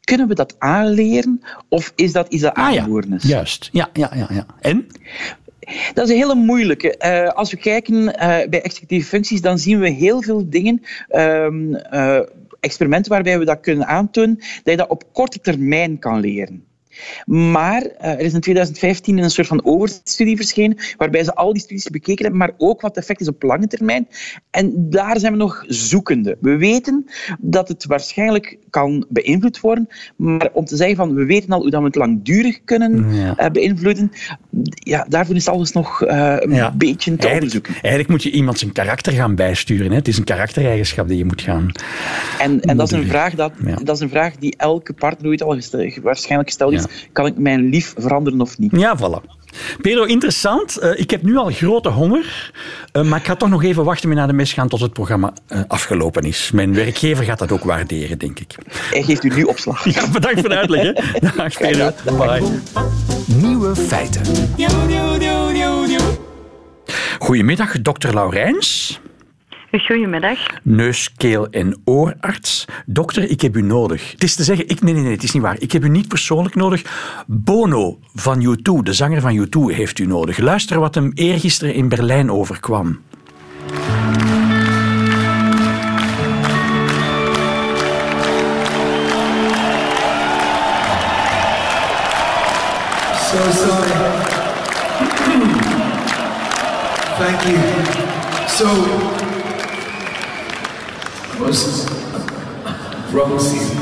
kunnen 0.09 0.27
we 0.27 0.35
dat 0.35 0.55
aanleren 0.57 1.41
of 1.67 1.91
is 1.95 2.11
dat 2.11 2.27
iets 2.27 2.41
dat 2.41 2.53
ah, 2.53 2.71
is? 3.09 3.23
juist, 3.23 3.69
ja, 3.71 3.89
ja, 3.93 4.11
ja, 4.15 4.27
ja. 4.31 4.45
En? 4.59 4.87
Dat 5.93 6.05
is 6.05 6.11
een 6.13 6.19
hele 6.19 6.35
moeilijke. 6.35 6.95
Uh, 7.05 7.33
als 7.33 7.51
we 7.51 7.57
kijken 7.57 7.95
uh, 7.95 8.09
bij 8.49 8.61
executieve 8.61 9.07
functies, 9.07 9.41
dan 9.41 9.59
zien 9.59 9.79
we 9.79 9.89
heel 9.89 10.21
veel 10.21 10.49
dingen. 10.49 10.81
Um, 11.09 11.73
uh, 11.73 12.19
experimenten 12.59 13.11
waarbij 13.11 13.39
we 13.39 13.45
dat 13.45 13.59
kunnen 13.59 13.87
aantonen, 13.87 14.35
dat 14.35 14.61
je 14.63 14.75
dat 14.75 14.89
op 14.89 15.03
korte 15.13 15.39
termijn 15.39 15.99
kan 15.99 16.19
leren. 16.19 16.63
Maar 17.25 17.83
uh, 17.83 17.91
er 18.01 18.19
is 18.19 18.33
in 18.33 18.39
2015 18.39 19.17
een 19.17 19.29
soort 19.29 19.47
van 19.47 19.65
overstudie 19.65 20.35
verschenen, 20.35 20.77
waarbij 20.97 21.23
ze 21.23 21.35
al 21.35 21.53
die 21.53 21.61
studies 21.61 21.89
bekeken 21.89 22.21
hebben, 22.21 22.39
maar 22.39 22.53
ook 22.57 22.81
wat 22.81 22.95
het 22.95 22.99
effect 23.03 23.21
is 23.21 23.27
op 23.27 23.43
lange 23.43 23.67
termijn. 23.67 24.07
En 24.51 24.89
daar 24.89 25.19
zijn 25.19 25.31
we 25.31 25.37
nog 25.37 25.63
zoekende. 25.67 26.37
We 26.41 26.57
weten 26.57 27.05
dat 27.39 27.67
het 27.67 27.85
waarschijnlijk 27.85 28.57
kan 28.69 29.05
beïnvloed 29.09 29.59
worden, 29.59 29.87
maar 30.15 30.49
om 30.53 30.65
te 30.65 30.75
zeggen 30.75 30.95
van 30.95 31.13
we 31.13 31.25
weten 31.25 31.49
al 31.49 31.61
hoe 31.61 31.69
dat 31.69 31.79
we 31.79 31.85
het 31.85 31.95
langdurig 31.95 32.63
kunnen 32.65 33.05
uh, 33.05 33.49
beïnvloeden, 33.51 34.11
ja, 34.73 35.05
daarvoor 35.09 35.35
is 35.35 35.47
alles 35.47 35.71
nog 35.71 36.01
uh, 36.01 36.35
een 36.39 36.77
beetje 36.77 37.15
te 37.15 37.27
onderzoeken. 37.27 37.73
Eigenlijk 37.73 38.07
moet 38.09 38.23
je 38.23 38.31
iemand 38.31 38.59
zijn 38.59 38.71
karakter 38.71 39.13
gaan 39.13 39.35
bijsturen. 39.35 39.89
Hè? 39.89 39.95
Het 39.95 40.07
is 40.07 40.17
een 40.17 40.23
karaktereigenschap 40.23 41.07
die 41.07 41.17
je 41.17 41.25
moet 41.25 41.41
gaan. 41.41 41.71
En, 42.39 42.61
en 42.61 42.77
dat, 42.77 42.91
is 42.91 42.97
een 42.97 43.07
vraag 43.07 43.35
dat, 43.35 43.51
dat 43.83 43.95
is 43.95 44.01
een 44.01 44.09
vraag 44.09 44.35
die 44.35 44.53
elke 44.57 44.93
partner 44.93 45.27
ooit 45.27 45.43
al 45.43 45.59
waarschijnlijk 46.01 46.49
gesteld 46.49 46.73
is 46.73 46.85
kan 47.11 47.25
ik 47.25 47.37
mijn 47.37 47.69
lief 47.69 47.93
veranderen 47.97 48.41
of 48.41 48.57
niet? 48.57 48.71
Ja, 48.71 48.97
voilà. 48.97 49.37
Pedro, 49.81 50.03
interessant. 50.03 50.83
Uh, 50.83 50.99
ik 50.99 51.11
heb 51.11 51.23
nu 51.23 51.37
al 51.37 51.51
grote 51.51 51.89
honger, 51.89 52.51
uh, 52.93 53.03
maar 53.03 53.19
ik 53.19 53.25
ga 53.25 53.35
toch 53.35 53.49
nog 53.49 53.63
even 53.63 53.83
wachten 53.83 54.09
met 54.09 54.17
naar 54.17 54.27
de 54.27 54.33
mes 54.33 54.53
gaan 54.53 54.67
tot 54.67 54.79
het 54.79 54.93
programma 54.93 55.33
uh, 55.53 55.61
afgelopen 55.67 56.23
is. 56.23 56.51
Mijn 56.51 56.73
werkgever 56.73 57.23
gaat 57.23 57.39
dat 57.39 57.51
ook 57.51 57.63
waarderen, 57.63 58.17
denk 58.17 58.39
ik. 58.39 58.55
Hij 58.69 59.03
geeft 59.03 59.23
u 59.23 59.29
nu 59.29 59.43
opslag. 59.43 59.93
Ja, 59.93 60.09
bedankt 60.09 60.39
voor 60.39 60.49
de 60.49 60.57
uitleg. 60.57 60.81
Hè. 60.83 60.93
Dag, 61.35 61.57
Pedro. 61.57 61.91
Bye. 62.17 62.43
Nieuwe 63.25 63.75
feiten. 63.75 64.21
Goedemiddag, 67.19 67.81
dokter 67.81 68.13
Laurijns. 68.13 68.99
Goedemiddag. 69.87 70.37
Neus, 70.63 71.13
keel 71.13 71.47
en 71.49 71.81
oorarts. 71.85 72.65
Dokter, 72.85 73.29
ik 73.29 73.41
heb 73.41 73.55
u 73.55 73.61
nodig. 73.61 74.11
Het 74.11 74.23
is 74.23 74.35
te 74.35 74.43
zeggen, 74.43 74.67
ik, 74.67 74.81
nee, 74.81 74.93
nee, 74.93 75.03
nee, 75.03 75.11
het 75.11 75.23
is 75.23 75.31
niet 75.31 75.43
waar. 75.43 75.55
Ik 75.59 75.71
heb 75.71 75.83
u 75.83 75.89
niet 75.89 76.07
persoonlijk 76.07 76.55
nodig. 76.55 76.83
Bono 77.27 77.99
van 78.13 78.57
U2, 78.57 78.83
de 78.83 78.93
zanger 78.93 79.21
van 79.21 79.47
U2, 79.47 79.75
heeft 79.75 79.99
u 79.99 80.05
nodig. 80.05 80.37
Luister 80.37 80.79
wat 80.79 80.95
hem 80.95 81.11
eergisteren 81.13 81.73
in 81.73 81.89
Berlijn 81.89 82.31
overkwam. 82.31 82.99
So 93.29 93.51
sorry. 93.51 93.89
Thank 97.17 97.41
you. 97.43 98.47
So 98.47 99.38
was 101.39 101.89
Rosie. 103.13 103.75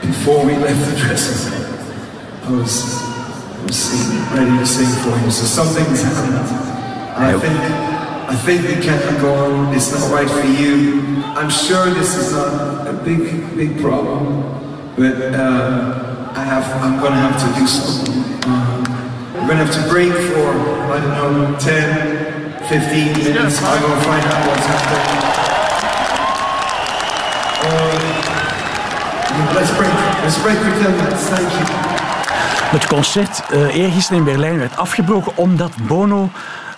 Before 0.00 0.46
we 0.46 0.54
left 0.56 0.90
the 0.90 0.96
dressing 0.96 1.52
room, 1.52 1.74
I 2.44 2.50
was, 2.52 3.02
I 3.02 3.64
was 3.64 3.76
singing, 3.76 4.22
ready 4.32 4.58
to 4.58 4.66
sing 4.66 4.88
for 5.02 5.18
him. 5.18 5.30
So 5.30 5.44
something's 5.44 6.02
happened. 6.02 6.38
I 7.18 7.38
think, 7.38 7.58
I 8.30 8.36
think 8.36 8.62
we 8.62 8.82
can't 8.82 9.20
go 9.20 9.34
on. 9.34 9.74
It's 9.74 9.92
not 9.92 10.10
right 10.12 10.30
for 10.30 10.46
you. 10.46 11.22
I'm 11.36 11.50
sure 11.50 11.90
this 11.90 12.14
is 12.14 12.32
not 12.32 12.86
a 12.86 12.92
big, 12.92 13.56
big 13.56 13.80
problem, 13.80 14.42
but 14.96 15.34
uh, 15.34 16.32
I 16.34 16.44
have, 16.44 16.64
I'm 16.82 17.00
going 17.00 17.12
to 17.12 17.18
have 17.18 17.54
to 17.54 17.60
do 17.60 17.66
something. 17.66 18.22
We're 19.34 19.46
going 19.46 19.58
to 19.58 19.64
have 19.64 19.82
to 19.82 19.88
break 19.90 20.12
for, 20.12 20.48
I 20.92 21.00
don't 21.00 21.52
know, 21.52 21.58
10, 21.58 22.68
15 22.68 23.24
minutes. 23.24 23.62
I'm 23.62 23.82
going 23.82 23.98
to 23.98 24.04
find 24.04 24.24
out 24.26 24.46
what's 24.46 24.66
happening. 24.66 25.47
Let's 29.38 29.70
break. 29.76 29.92
Let's 30.22 30.40
break 30.40 30.56
Thank 30.56 31.50
you. 31.50 31.64
Het 32.70 32.86
concert 32.86 33.42
uh, 33.52 33.74
eergisteren 33.76 34.18
in 34.18 34.24
Berlijn 34.24 34.58
werd 34.58 34.76
afgebroken 34.76 35.36
omdat 35.36 35.72
Bono 35.86 36.30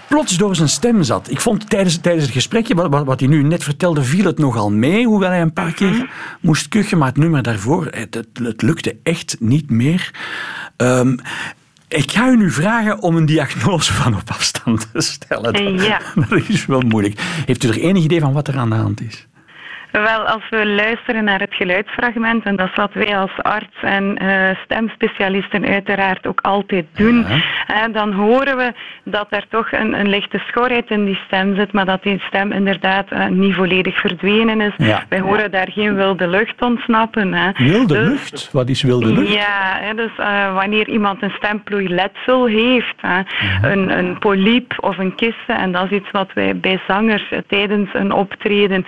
plots 0.08 0.36
door 0.36 0.56
zijn 0.56 0.68
stem 0.68 1.02
zat. 1.02 1.30
Ik 1.30 1.40
vond 1.40 1.70
tijdens, 1.70 1.96
tijdens 1.96 2.24
het 2.24 2.34
gesprekje, 2.34 2.74
wat, 2.74 3.04
wat, 3.04 3.20
hij 3.20 3.28
nu 3.28 3.42
net 3.42 3.64
vertelde, 3.64 4.02
viel 4.02 4.24
het 4.24 4.38
nogal 4.38 4.70
mee, 4.70 5.06
hoewel 5.06 5.28
hij 5.28 5.40
een 5.40 5.52
paar 5.52 5.72
keer 5.72 5.90
mhm. 5.90 6.04
moest 6.40 6.68
kuchen, 6.68 6.98
maar 6.98 7.08
het 7.08 7.16
nummer 7.16 7.42
daarvoor, 7.42 7.86
het, 7.90 8.14
het, 8.14 8.62
lukte 8.62 8.96
echt 9.02 9.36
niet 9.38 9.70
meer. 9.70 10.10
Um, 10.76 11.18
ik 11.88 12.12
ga 12.12 12.28
u 12.28 12.36
nu 12.36 12.50
vragen 12.50 13.02
om 13.02 13.16
een 13.16 13.26
diagnose 13.26 13.92
van 13.92 14.14
op 14.14 14.30
afstand 14.30 14.88
te 14.92 15.00
stellen. 15.00 15.74
Ja. 15.82 16.00
Dat 16.28 16.48
is 16.48 16.66
wel 16.66 16.80
moeilijk. 16.80 17.20
Heeft 17.46 17.64
u 17.64 17.68
er 17.68 17.80
enig 17.80 18.02
idee 18.02 18.20
van 18.20 18.32
wat 18.32 18.48
er 18.48 18.56
aan 18.56 18.70
de 18.70 18.76
hand 18.76 19.00
is? 19.00 19.26
Wel, 19.92 20.26
als 20.26 20.48
we 20.50 20.66
luisteren 20.66 21.24
naar 21.24 21.40
het 21.40 21.54
geluidsfragment, 21.54 22.44
en 22.44 22.56
dat 22.56 22.68
is 22.68 22.76
wat 22.76 22.92
wij 22.92 23.18
als 23.18 23.32
arts 23.36 23.76
en 23.82 24.18
uh, 24.22 24.48
stemspecialisten 24.64 25.66
uiteraard 25.66 26.26
ook 26.26 26.40
altijd 26.40 26.86
doen, 26.92 27.26
dan 27.92 28.12
horen 28.12 28.56
we 28.56 28.72
dat 29.04 29.26
er 29.30 29.44
toch 29.48 29.72
een, 29.72 30.00
een, 30.00 30.08
lichte 30.08 30.38
schorheid 30.48 30.90
in 30.90 31.04
die 31.04 31.20
stem 31.26 31.56
zit, 31.56 31.72
maar 31.72 31.84
dat 31.84 32.02
die 32.02 32.20
stem 32.26 32.52
inderdaad 32.52 33.12
uh, 33.12 33.26
niet 33.26 33.54
volledig 33.54 34.00
verdwenen 34.00 34.60
is. 34.60 34.72
Wij 35.08 35.20
horen 35.20 35.50
daar 35.50 35.68
geen 35.70 35.94
wilde 35.94 36.28
lucht 36.28 36.62
ontsnappen. 36.62 37.34
Hè. 37.34 37.50
Wilde 37.64 37.94
dus, 37.94 38.08
lucht? 38.08 38.52
Wat 38.52 38.68
is 38.68 38.82
wilde 38.82 39.12
lucht? 39.12 39.32
Ja, 39.32 39.92
dus 39.94 40.10
uh, 40.18 40.54
wanneer 40.54 40.88
iemand 40.88 41.22
een 41.22 41.34
stemploeiletsel 41.36 42.46
heeft, 42.46 42.94
hè, 42.96 43.20
een, 43.70 43.98
een 43.98 44.18
polyp 44.18 44.74
of 44.76 44.98
een 44.98 45.14
kiste, 45.14 45.52
en 45.52 45.72
dat 45.72 45.84
is 45.84 45.90
iets 45.90 46.10
wat 46.10 46.32
wij 46.32 46.56
bij 46.56 46.80
zangers 46.86 47.32
tijdens 47.46 47.90
een 47.92 48.12
optreden 48.12 48.86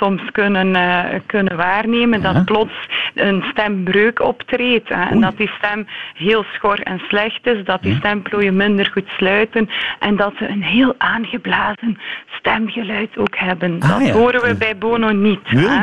soms 0.00 0.22
kunnen, 0.32 1.22
kunnen 1.26 1.56
waarnemen. 1.56 2.22
Dat 2.22 2.44
plots 2.44 2.74
een 3.14 3.44
stembreuk 3.50 4.20
optreedt. 4.20 4.90
En 4.90 5.20
dat 5.20 5.36
die 5.36 5.50
stem 5.58 5.86
heel 6.14 6.44
schor 6.54 6.80
en 6.80 7.00
slecht 7.08 7.46
is. 7.46 7.64
Dat 7.64 7.82
die 7.82 7.96
stemplooien 7.96 8.56
minder 8.56 8.90
goed 8.92 9.08
sluiten. 9.16 9.68
En 9.98 10.16
dat 10.16 10.32
ze 10.38 10.48
een 10.48 10.62
heel 10.62 10.94
aangeblazen 10.98 11.98
stemgeluid 12.28 13.18
ook 13.18 13.36
hebben. 13.36 13.80
Ah, 13.80 13.98
dat 13.98 14.10
horen 14.10 14.42
we 14.42 14.54
bij 14.54 14.78
Bono 14.78 15.10
niet. 15.10 15.40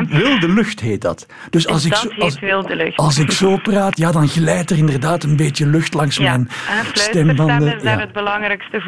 wilde 0.08 0.48
lucht 0.48 0.80
heet 0.80 1.00
dat. 1.00 1.26
Dus 1.50 1.66
als 1.66 1.84
ik, 1.84 1.94
zo, 1.94 2.08
als, 2.18 2.38
als 2.96 3.18
ik 3.18 3.30
zo 3.30 3.56
praat, 3.56 3.98
ja, 3.98 4.12
dan 4.12 4.28
glijdt 4.28 4.70
er 4.70 4.76
inderdaad 4.78 5.22
een 5.22 5.36
beetje 5.36 5.66
lucht 5.66 5.94
langs 5.94 6.18
mijn 6.18 6.48
stembanden. 6.92 7.76
is 7.76 7.82
daar 7.82 8.00
het 8.00 8.12
belangrijkste 8.12 8.80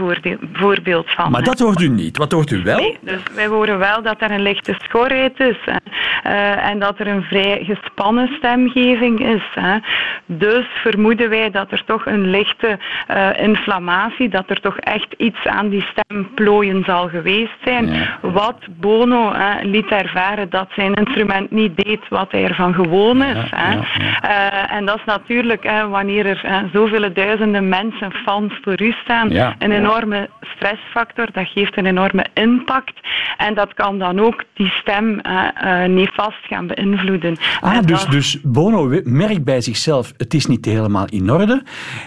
voorbeeld 0.53 1.11
van. 1.11 1.31
Maar 1.31 1.43
dat 1.43 1.59
hoort 1.59 1.81
u 1.81 1.89
niet. 1.89 2.17
Wat 2.17 2.33
hoort 2.33 2.51
u 2.51 2.63
wel? 2.63 2.79
Nee, 2.79 2.99
dus 3.01 3.21
wij 3.35 3.47
horen 3.47 3.79
wel 3.79 4.03
dat 4.03 4.21
er 4.21 4.31
een 4.31 4.43
lichte 4.43 4.75
schorheid 4.79 5.41
is. 5.41 5.46
Uh, 5.49 6.69
en 6.71 6.79
dat 6.79 6.99
er 6.99 7.07
een 7.07 7.23
vrij 7.23 7.61
gespannen 7.63 8.29
stemgeving 8.37 9.21
is. 9.21 9.43
Hè. 9.55 9.79
Dus 10.27 10.65
vermoeden 10.83 11.29
wij 11.29 11.51
dat 11.51 11.73
er 11.73 11.85
toch 11.85 12.07
een 12.07 12.31
lichte 12.31 12.79
uh, 13.11 13.29
inflammatie, 13.41 14.29
dat 14.29 14.51
er 14.51 14.61
toch 14.61 14.79
echt 14.79 15.15
iets 15.17 15.47
aan 15.47 15.69
die 15.69 15.87
stemplooien 15.91 16.85
zal 16.85 17.09
geweest 17.09 17.57
zijn. 17.65 18.09
Wat 18.21 18.59
Bono 18.71 19.33
liet 19.63 19.91
ervaren 19.91 20.51
dat 20.51 20.69
zijn 20.75 20.95
instrument 20.95 21.51
niet 21.51 21.77
deed 21.77 22.09
wat 22.09 22.33
hij 22.33 22.45
ervan 22.45 22.75
gewoon 22.75 23.23
is. 23.23 23.51
hè. 23.51 23.77
Uh, 23.77 24.77
en 24.77 24.85
dat 24.85 24.97
is 24.97 25.05
natuurlijk 25.05 25.71
wanneer 25.91 26.27
er 26.27 26.69
zoveel 26.73 27.13
duizenden 27.13 27.69
mensen, 27.69 28.13
fans 28.13 28.53
voor 28.63 28.83
u 28.83 28.95
staan, 29.03 29.31
een 29.59 29.73
enorme 29.73 30.29
stressfactor. 30.41 31.27
Dat 31.33 31.49
geeft 31.49 31.77
een 31.77 31.87
enorme 31.87 32.25
impact. 32.35 32.95
En 33.37 33.55
dat 33.55 33.75
kan 33.75 33.99
dan 33.99 34.21
ook 34.21 34.45
die 34.55 34.71
stem 34.71 35.21
uh, 35.45 35.85
nefast 35.85 36.47
gaan 36.47 36.67
beïnvloeden. 36.67 37.37
Ah, 37.61 37.83
dus, 37.83 38.05
dus 38.05 38.41
Bono 38.43 39.01
merkt 39.05 39.45
bij 39.45 39.61
zichzelf, 39.61 40.13
het 40.17 40.35
is 40.35 40.47
niet 40.47 40.65
helemaal 40.65 41.07
in 41.09 41.31
orde. 41.31 41.63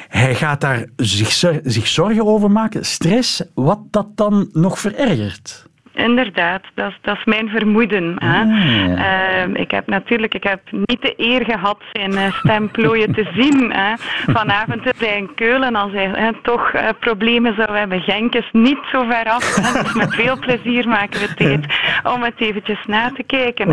Hij 0.07 0.35
gaat 0.35 0.61
daar 0.61 0.85
zich, 0.95 1.31
zich 1.63 1.87
zorgen 1.87 2.25
over 2.25 2.51
maken, 2.51 2.85
stress, 2.85 3.43
wat 3.53 3.79
dat 3.91 4.07
dan 4.15 4.49
nog 4.51 4.79
verergert. 4.79 5.68
Inderdaad, 5.99 6.61
dat 6.73 6.89
is, 6.89 6.97
dat 7.01 7.17
is 7.17 7.25
mijn 7.25 7.49
vermoeden. 7.49 8.15
Hè. 8.17 8.39
Ah, 8.39 9.41
ehm, 9.41 9.55
ik 9.55 9.71
heb 9.71 9.87
natuurlijk 9.87 10.33
ik 10.33 10.43
heb 10.43 10.61
niet 10.71 11.01
de 11.01 11.13
eer 11.17 11.45
gehad 11.45 11.81
zijn 11.91 12.11
uh, 12.11 12.33
stemplooien 12.33 13.13
te 13.13 13.27
zien. 13.33 13.71
Hè. 13.71 13.93
Vanavond 14.33 14.85
is 14.85 15.07
hij 15.07 15.17
in 15.17 15.33
Keulen. 15.35 15.75
Als 15.75 15.91
hij 15.91 16.09
hè, 16.13 16.31
toch 16.41 16.73
uh, 16.73 16.81
problemen 16.99 17.55
zou 17.55 17.77
hebben, 17.77 18.01
Genk 18.01 18.35
is 18.35 18.49
niet 18.51 18.79
zo 18.91 19.03
ver 19.09 19.25
af. 19.25 19.55
Hè. 19.55 19.81
Dus 19.83 19.93
met 19.93 20.15
veel 20.15 20.39
plezier 20.39 20.87
maken 20.87 21.19
we 21.19 21.33
tijd 21.33 21.65
om 22.03 22.23
het 22.23 22.33
eventjes 22.37 22.85
na 22.85 23.11
te 23.11 23.23
kijken. 23.23 23.67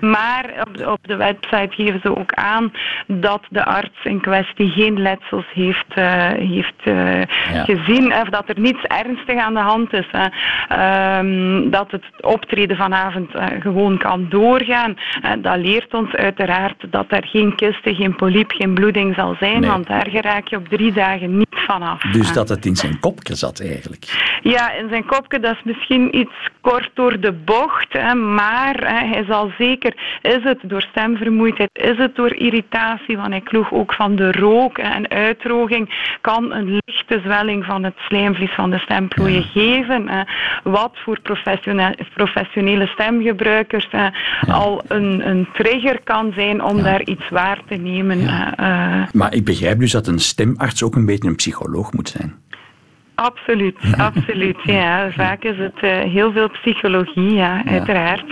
Maar 0.00 0.44
op 0.66 0.76
de, 0.76 0.90
op 0.90 0.98
de 1.02 1.16
website 1.16 1.70
geven 1.70 2.00
ze 2.02 2.16
ook 2.16 2.32
aan 2.34 2.72
dat 3.06 3.42
de 3.48 3.64
arts 3.64 4.04
in 4.04 4.20
kwestie 4.20 4.70
geen 4.70 5.02
letsels 5.02 5.46
heeft, 5.52 5.96
uh, 5.98 6.28
heeft 6.28 6.80
ja. 6.84 7.64
gezien. 7.64 8.14
Of 8.14 8.28
dat 8.28 8.48
er 8.48 8.60
niets 8.60 8.82
ernstig 8.82 9.38
aan 9.38 9.54
de 9.54 9.60
hand 9.60 9.92
is. 9.92 10.06
Hè. 10.10 10.26
Um, 11.18 11.69
dat 11.70 11.90
het 11.90 12.04
optreden 12.20 12.76
vanavond 12.76 13.34
uh, 13.34 13.46
gewoon 13.60 13.98
kan 13.98 14.26
doorgaan. 14.28 14.96
Uh, 15.24 15.30
dat 15.38 15.56
leert 15.56 15.94
ons 15.94 16.14
uiteraard 16.14 16.84
dat 16.90 17.06
er 17.08 17.26
geen 17.26 17.54
kisten, 17.54 17.94
geen 17.94 18.16
polyp, 18.16 18.52
geen 18.52 18.74
bloeding 18.74 19.14
zal 19.14 19.36
zijn, 19.40 19.66
want 19.66 19.86
daar 19.86 20.08
geraak 20.10 20.48
je 20.48 20.56
op 20.56 20.68
drie 20.68 20.92
dagen 20.92 21.36
niet 21.36 21.48
vanaf. 21.50 22.00
Dus 22.00 22.32
dat 22.32 22.48
het 22.48 22.66
in 22.66 22.76
zijn 22.76 23.00
kopje 23.00 23.34
zat 23.34 23.60
eigenlijk? 23.60 24.38
Ja, 24.42 24.72
in 24.72 24.88
zijn 24.88 25.06
kopje, 25.06 25.40
dat 25.40 25.54
is 25.54 25.62
misschien 25.64 26.18
iets 26.18 26.34
kort 26.60 26.90
door 26.94 27.20
de 27.20 27.32
bocht, 27.32 27.92
hè, 27.92 28.14
maar 28.14 28.76
hè, 28.76 29.06
hij 29.06 29.24
zal 29.28 29.50
zeker, 29.58 29.94
is 30.22 30.42
het 30.42 30.58
door 30.62 30.82
stemvermoeidheid, 30.82 31.70
is 31.72 31.96
het 31.96 32.16
door 32.16 32.34
irritatie, 32.34 33.16
want 33.16 33.30
hij 33.30 33.40
kloeg 33.40 33.72
ook 33.72 33.94
van 33.94 34.16
de 34.16 34.32
rook 34.32 34.78
en 34.78 35.10
uitdroging, 35.10 36.16
kan 36.20 36.52
een 36.52 36.80
lichte 36.84 37.20
zwelling 37.24 37.64
van 37.64 37.84
het 37.84 37.94
slijmvlies 37.98 38.54
van 38.54 38.70
de 38.70 38.78
stemplooien 38.78 39.42
geven. 39.42 40.26
Wat 40.62 40.92
voor 40.94 41.20
professionele 41.20 41.59
professionele 42.14 42.86
stemgebruikers 42.86 43.88
uh, 43.94 44.06
al 44.48 44.82
een, 44.88 45.28
een, 45.28 45.48
trigger 45.52 46.00
kan 46.04 46.32
zijn 46.34 46.62
om 46.62 46.82
daar 46.82 47.02
iets 47.02 47.28
waar 47.28 47.60
te 47.68 47.74
nemen. 47.74 48.18
Uh, 48.20 49.02
maar 49.12 49.34
ik 49.34 49.44
begrijp 49.44 49.78
dus 49.78 49.92
dat 49.92 50.06
een 50.06 50.18
stemarts 50.18 50.82
ook 50.82 50.94
een 50.94 51.06
beetje 51.06 51.28
een 51.28 51.36
psycholoog 51.36 51.92
moet 51.92 52.08
zijn. 52.08 52.34
Absoluut, 53.20 53.76
absoluut. 54.08 54.56
Ja, 54.62 55.10
vaak 55.10 55.42
is 55.42 55.58
het 55.58 55.82
uh, 55.82 56.12
heel 56.12 56.32
veel 56.32 56.50
psychologie, 56.50 57.32
ja, 57.32 57.64
uiteraard. 57.66 58.24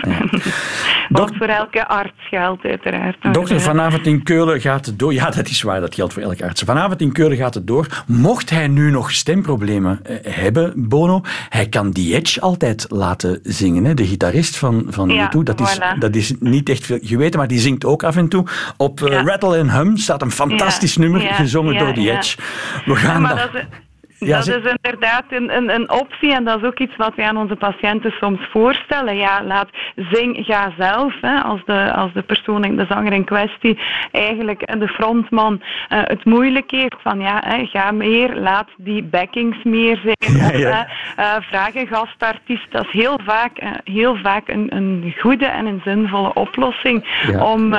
Wat 1.09 1.31
voor 1.37 1.47
elke 1.47 1.87
arts 1.87 2.27
geldt, 2.29 2.63
uiteraard. 2.65 3.33
Dokter, 3.33 3.61
vanavond 3.61 4.05
in 4.05 4.23
Keulen 4.23 4.61
gaat 4.61 4.85
het 4.85 4.99
door. 4.99 5.13
Ja, 5.13 5.29
dat 5.29 5.47
is 5.47 5.61
waar, 5.61 5.79
dat 5.79 5.95
geldt 5.95 6.13
voor 6.13 6.21
elke 6.21 6.43
arts. 6.43 6.61
Vanavond 6.61 7.01
in 7.01 7.11
Keulen 7.11 7.37
gaat 7.37 7.53
het 7.53 7.67
door. 7.67 8.03
Mocht 8.07 8.49
hij 8.49 8.67
nu 8.67 8.91
nog 8.91 9.11
stemproblemen 9.11 9.99
uh, 10.09 10.17
hebben, 10.23 10.73
Bono, 10.75 11.21
hij 11.49 11.69
kan 11.69 11.91
die 11.91 12.15
Edge 12.15 12.41
altijd 12.41 12.85
laten 12.89 13.39
zingen. 13.43 13.85
Hè? 13.85 13.93
De 13.93 14.07
gitarist 14.07 14.57
van, 14.57 14.85
van 14.87 15.09
ja, 15.09 15.31
U2, 15.35 15.39
dat, 15.43 15.59
is, 15.59 15.79
dat 15.99 16.15
is 16.15 16.33
niet 16.39 16.69
echt 16.69 16.85
veel 16.85 16.99
geweten, 17.01 17.39
maar 17.39 17.47
die 17.47 17.59
zingt 17.59 17.85
ook 17.85 18.03
af 18.03 18.15
en 18.15 18.27
toe. 18.27 18.45
Op 18.77 18.99
uh, 18.99 19.23
Rattle 19.23 19.59
and 19.59 19.71
Hum 19.71 19.97
staat 19.97 20.21
een 20.21 20.31
fantastisch 20.31 20.97
nummer, 20.97 21.21
gezongen 21.21 21.77
door 21.77 21.93
die 21.93 22.11
Edge. 22.11 22.37
We 22.85 22.95
gaan 22.95 23.23
dat... 23.23 23.49
Ja, 24.19 24.37
dat 24.37 24.47
is 24.47 24.71
inderdaad 24.81 25.23
een, 25.29 25.55
een, 25.55 25.73
een, 25.75 25.91
optie 25.91 26.33
en 26.33 26.43
dat 26.43 26.61
is 26.61 26.67
ook 26.67 26.79
iets 26.79 26.95
wat 26.95 27.15
wij 27.15 27.25
aan 27.25 27.37
onze 27.37 27.55
patiënten 27.55 28.11
soms 28.11 28.39
voorstellen. 28.51 29.15
Ja, 29.15 29.43
laat 29.43 29.69
zing, 29.95 30.45
ga 30.45 30.73
zelf. 30.77 31.13
Hè, 31.21 31.39
als, 31.39 31.61
de, 31.65 31.93
als 31.93 32.13
de 32.13 32.21
persoon, 32.21 32.75
de 32.75 32.85
zanger 32.89 33.13
in 33.13 33.23
kwestie, 33.23 33.79
eigenlijk 34.11 34.79
de 34.79 34.87
frontman 34.87 35.61
uh, 35.61 35.99
het 36.03 36.25
moeilijk 36.25 36.71
heeft. 36.71 36.95
Van 37.01 37.19
ja, 37.19 37.41
hè, 37.45 37.65
ga 37.65 37.91
meer, 37.91 38.35
laat 38.35 38.67
die 38.77 39.03
backings 39.03 39.63
meer 39.63 39.99
zijn. 40.03 40.17
Ja, 40.39 40.57
ja. 40.57 40.87
uh, 41.19 41.35
vraag 41.39 41.75
een 41.75 41.87
gastartiest. 41.87 42.71
Dat 42.71 42.85
is 42.85 42.91
heel 42.91 43.19
vaak, 43.25 43.63
uh, 43.63 43.69
heel 43.83 44.15
vaak 44.15 44.47
een, 44.47 44.75
een 44.75 45.15
goede 45.19 45.45
en 45.45 45.65
een 45.65 45.81
zinvolle 45.83 46.33
oplossing 46.33 47.05
om 47.39 47.69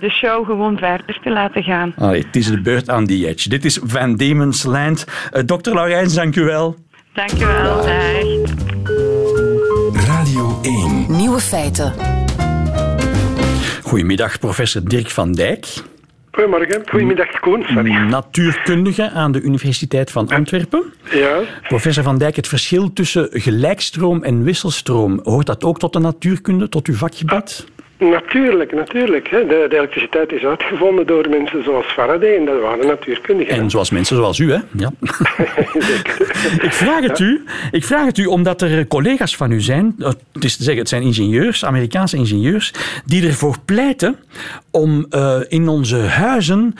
de 0.00 0.10
show 0.10 0.46
gewoon 0.46 0.78
verder 0.78 1.18
te 1.22 1.30
laten 1.30 1.62
gaan. 1.62 1.92
Allee, 1.98 2.22
het 2.22 2.36
is 2.36 2.46
de 2.46 2.60
beurt 2.60 2.90
aan 2.90 3.04
die 3.04 3.28
edge. 3.28 3.48
Dit 3.48 3.64
is 3.64 3.80
Van 3.82 4.16
Diemen's 4.16 4.62
Land. 4.62 5.06
dokter 5.46 5.74
Laurens, 5.88 6.14
dank 6.14 6.36
u 6.36 6.44
wel. 6.44 6.76
Dank 7.12 7.32
u 7.32 7.46
wel. 7.46 7.76
Dag. 7.76 8.12
Radio 10.06 10.58
1. 10.62 11.06
Nieuwe 11.08 11.40
feiten. 11.40 11.92
Goedemiddag, 13.82 14.38
professor 14.38 14.84
Dirk 14.84 15.10
van 15.10 15.32
Dijk. 15.32 15.66
Goedemorgen. 16.30 16.82
Goedemiddag, 16.88 17.40
Koen. 17.40 17.64
Sorry. 17.66 17.92
Natuurkundige 17.92 19.10
aan 19.10 19.32
de 19.32 19.40
Universiteit 19.40 20.10
van 20.10 20.28
Antwerpen. 20.28 20.92
Ja. 21.10 21.40
Professor 21.68 22.04
van 22.04 22.18
Dijk, 22.18 22.36
het 22.36 22.48
verschil 22.48 22.92
tussen 22.92 23.28
gelijkstroom 23.32 24.22
en 24.22 24.42
wisselstroom, 24.42 25.20
hoort 25.22 25.46
dat 25.46 25.64
ook 25.64 25.78
tot 25.78 25.92
de 25.92 25.98
natuurkunde, 25.98 26.68
tot 26.68 26.86
uw 26.86 26.94
vakgebied? 26.94 27.66
Natuurlijk, 27.98 28.72
natuurlijk. 28.72 29.30
De, 29.30 29.66
de, 29.68 29.76
elektriciteit 29.76 30.32
is 30.32 30.44
uitgevonden 30.44 31.06
door 31.06 31.28
mensen 31.28 31.64
zoals 31.64 31.86
Faraday 31.86 32.36
en 32.36 32.44
dat 32.44 32.60
waren 32.60 32.86
natuurkundigen. 32.86 33.54
En 33.54 33.70
zoals 33.70 33.90
mensen 33.90 34.16
zoals 34.16 34.38
u, 34.38 34.52
hè? 34.52 34.58
Ja. 34.76 34.92
ik, 36.68 36.72
vraag 36.72 37.00
het 37.00 37.18
u, 37.18 37.44
ik 37.70 37.84
vraag 37.84 38.06
het 38.06 38.18
u 38.18 38.26
omdat 38.26 38.62
er 38.62 38.86
collega's 38.86 39.36
van 39.36 39.50
u 39.50 39.60
zijn, 39.60 39.94
het 39.98 40.44
is 40.44 40.56
te 40.56 40.62
zeggen, 40.62 40.80
het 40.80 40.88
zijn 40.88 41.02
ingenieurs, 41.02 41.64
Amerikaanse 41.64 42.16
ingenieurs, 42.16 42.72
die 43.04 43.26
ervoor 43.26 43.56
pleiten 43.64 44.16
om 44.70 45.06
uh, 45.10 45.36
in 45.48 45.68
onze 45.68 45.96
huizen 45.96 46.74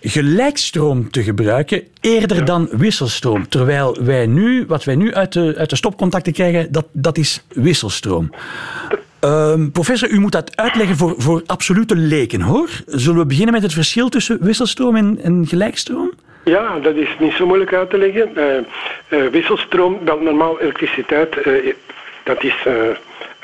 gelijkstroom 0.00 1.10
te 1.10 1.22
gebruiken 1.22 1.82
eerder 2.00 2.44
dan 2.44 2.68
wisselstroom. 2.70 3.48
Terwijl 3.48 3.96
wij 4.02 4.26
nu, 4.26 4.64
wat 4.66 4.84
wij 4.84 4.94
nu 4.94 5.14
uit 5.14 5.32
de, 5.32 5.54
uit 5.56 5.70
de 5.70 5.76
stopcontacten 5.76 6.32
krijgen, 6.32 6.72
dat, 6.72 6.86
dat 6.92 7.18
is 7.18 7.44
wisselstroom. 7.48 8.30
Um, 9.24 9.70
professor, 9.72 10.10
u 10.10 10.18
moet 10.18 10.32
dat 10.32 10.56
uitleggen 10.56 10.96
voor, 10.96 11.14
voor 11.18 11.42
absolute 11.46 11.96
leken, 11.96 12.40
hoor. 12.40 12.68
Zullen 12.86 13.20
we 13.20 13.26
beginnen 13.26 13.52
met 13.52 13.62
het 13.62 13.72
verschil 13.72 14.08
tussen 14.08 14.38
wisselstroom 14.40 14.96
en, 14.96 15.46
gelijkstroom? 15.46 16.12
Ja, 16.44 16.78
dat 16.78 16.94
is 16.94 17.08
niet 17.18 17.32
zo 17.32 17.46
moeilijk 17.46 17.72
uit 17.72 17.90
te 17.90 17.98
leggen. 17.98 18.30
Uh, 18.36 18.44
uh, 19.20 19.30
wisselstroom, 19.30 19.98
wel 20.04 20.20
normaal 20.20 20.60
elektriciteit, 20.60 21.46
uh, 21.46 21.74
dat 22.24 22.44
is 22.44 22.66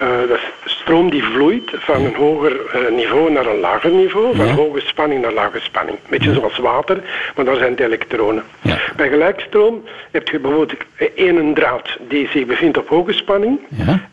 uh, 0.02 0.08
dat 0.28 0.38
is 0.64 0.72
stroom 0.72 1.10
die 1.10 1.24
vloeit 1.24 1.70
van 1.74 2.04
een 2.04 2.14
hoger 2.14 2.52
uh, 2.52 2.96
niveau 2.96 3.32
naar 3.32 3.46
een 3.46 3.60
lager 3.60 3.90
niveau, 3.90 4.36
van 4.36 4.48
hoge 4.48 4.80
spanning 4.80 5.22
naar 5.22 5.32
lage 5.32 5.60
spanning. 5.60 5.98
Een 6.02 6.10
beetje 6.10 6.34
zoals 6.34 6.58
water, 6.58 7.02
maar 7.36 7.44
daar 7.44 7.56
zijn 7.56 7.76
de 7.76 7.84
elektronen. 7.84 8.42
Ja. 8.62 8.78
Bij 8.96 9.08
gelijkstroom 9.08 9.84
heb 10.10 10.28
je 10.28 10.38
bijvoorbeeld 10.38 10.74
één 11.14 11.54
draad 11.54 11.96
die 12.08 12.28
zich 12.28 12.46
bevindt 12.46 12.78
op 12.78 12.88
hoge 12.88 13.12
spanning 13.12 13.58